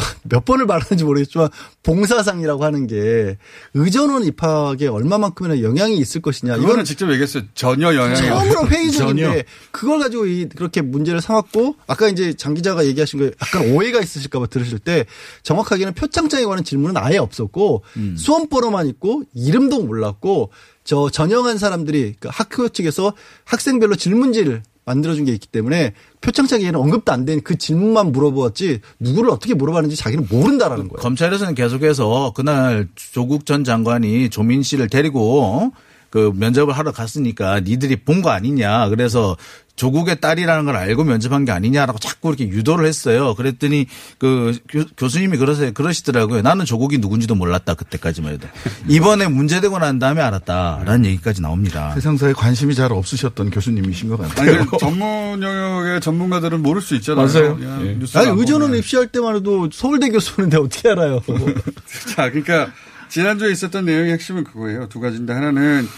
[0.24, 1.48] 몇 번을 말하는지 모르겠지만
[1.82, 3.38] 봉사상이라고 하는 게
[3.74, 6.56] 의전원 입학에 얼마만큼이나 영향이 있을 것이냐.
[6.56, 7.44] 이거는 이건 직접 얘기했어요.
[7.54, 8.66] 전혀 영향이 처음으로.
[8.68, 8.90] 회의.
[8.90, 14.00] 중인데 그걸 가지고 이 그렇게 문제를 삼았고 아까 이제 장 기자가 얘기하신 거에 약간 오해가
[14.00, 15.06] 있으실까 봐 들으실 때
[15.42, 18.16] 정확하게는 표창장에 관한 질문은 아예 없었고 음.
[18.16, 20.50] 수험번호만 있고 이름도 몰랐고
[20.84, 23.12] 저 전형한 사람들이 그 학교 측에서
[23.44, 29.54] 학생별로 질문지를 만들어준 게 있기 때문에 표창장에는 언급도 안 된 그 질문만 물어보았지 누구를 어떻게
[29.54, 31.00] 물어봤는지 자기는 모른다라는 거예요.
[31.00, 35.72] 검찰에서는 계속해서 그날 조국 전 장관이 조민 씨를 데리고
[36.10, 38.88] 그 면접을 하러 갔으니까 니들이 본 거 아니냐.
[38.88, 39.36] 그래서
[39.80, 43.34] 조국의 딸이라는 걸 알고 면접한 게 아니냐라고 자꾸 이렇게 유도를 했어요.
[43.34, 43.86] 그랬더니
[44.18, 44.58] 그
[44.94, 45.72] 교, 수님이 그러세요.
[45.72, 46.42] 그러시더라고요.
[46.42, 47.72] 나는 조국이 누군지도 몰랐다.
[47.72, 48.46] 그때까지만 해도.
[48.88, 51.94] 이번에 문제되고 난 다음에 알았다라는 얘기까지 나옵니다.
[51.94, 54.58] 세상사에 관심이 잘 없으셨던 교수님이신 것 같아요.
[54.58, 57.26] 아니, 그 전문 영역의 전문가들은 모를 수 있잖아요.
[57.26, 57.58] 맞아요.
[57.62, 57.98] 예.
[58.18, 58.74] 아니 안 의전원.
[58.74, 61.22] 입시할 때만 해도 서울대 교수인데 어떻게 알아요?
[62.14, 62.70] 자, 그러니까
[63.08, 64.88] 지난주에 있었던 내용의 핵심은 그거예요.
[64.88, 65.88] 두 가지인데 하나는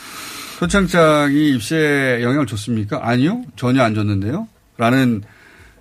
[0.62, 3.00] 표창장이 입시에 영향을 줬습니까?
[3.02, 3.42] 아니요.
[3.56, 4.46] 전혀 안 줬는데요.
[4.76, 5.22] 라는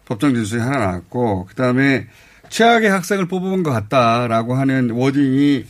[0.05, 2.07] 법정 진술이 하나 나왔고 그 다음에
[2.49, 5.65] 최악의 학생을 뽑은 것 같다라고 하는 워딩이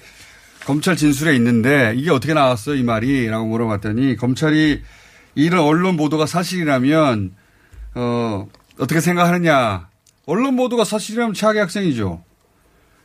[0.65, 4.81] 검찰 진술에 있는데 이게 어떻게 나왔어요 이 말이 라고 물어봤더니 검찰이
[5.35, 7.33] 이런 언론 보도가 사실이라면
[7.95, 8.47] 어
[8.79, 9.89] 어떻게 생각하느냐
[10.25, 12.23] 언론 보도가 사실이라면 최악의 학생이죠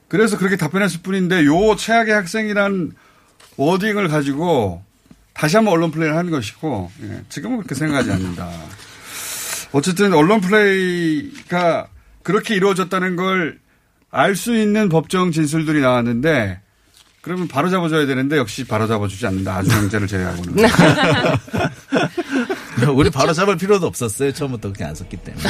[0.09, 2.93] 그래서 그렇게 답변했을 뿐인데 요 최악의 학생이란
[3.57, 4.87] 워딩을 가지고
[5.37, 8.49] 다시 한번 언론 플레이를 하는 것이고 예, 지금은 그렇게 생각하지 않는다.
[9.73, 11.89] 어쨌든 언론 플레이가
[12.23, 13.67] 그렇게 이루어졌다는 걸
[14.13, 16.61] 알 수 있는 법정 진술들이 나왔는데
[17.21, 19.57] 그러면 바로 잡아줘야 되는데 역시 바로 잡아주지 않는다.
[19.57, 20.55] 아주 형제를 제외하고는.
[22.95, 24.33] 우리 바로 잡을 필요도 없었어요.
[24.33, 25.45] 처음부터 그렇게 안 썼기 때문에.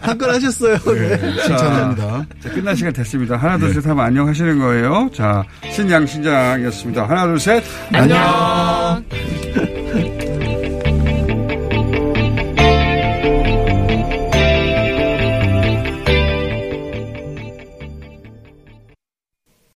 [0.00, 0.76] 한건 하셨어요.
[0.78, 1.42] 네.
[1.42, 2.26] 칭찬합니다.
[2.42, 3.36] 자, 끝날 시간 됐습니다.
[3.36, 5.10] 하나, 둘, 셋 하면 안녕 하시는 거예요.
[5.14, 7.08] 자, 신양 신장이었습니다.
[7.08, 7.62] 하나, 둘, 셋.
[7.92, 9.04] 안녕.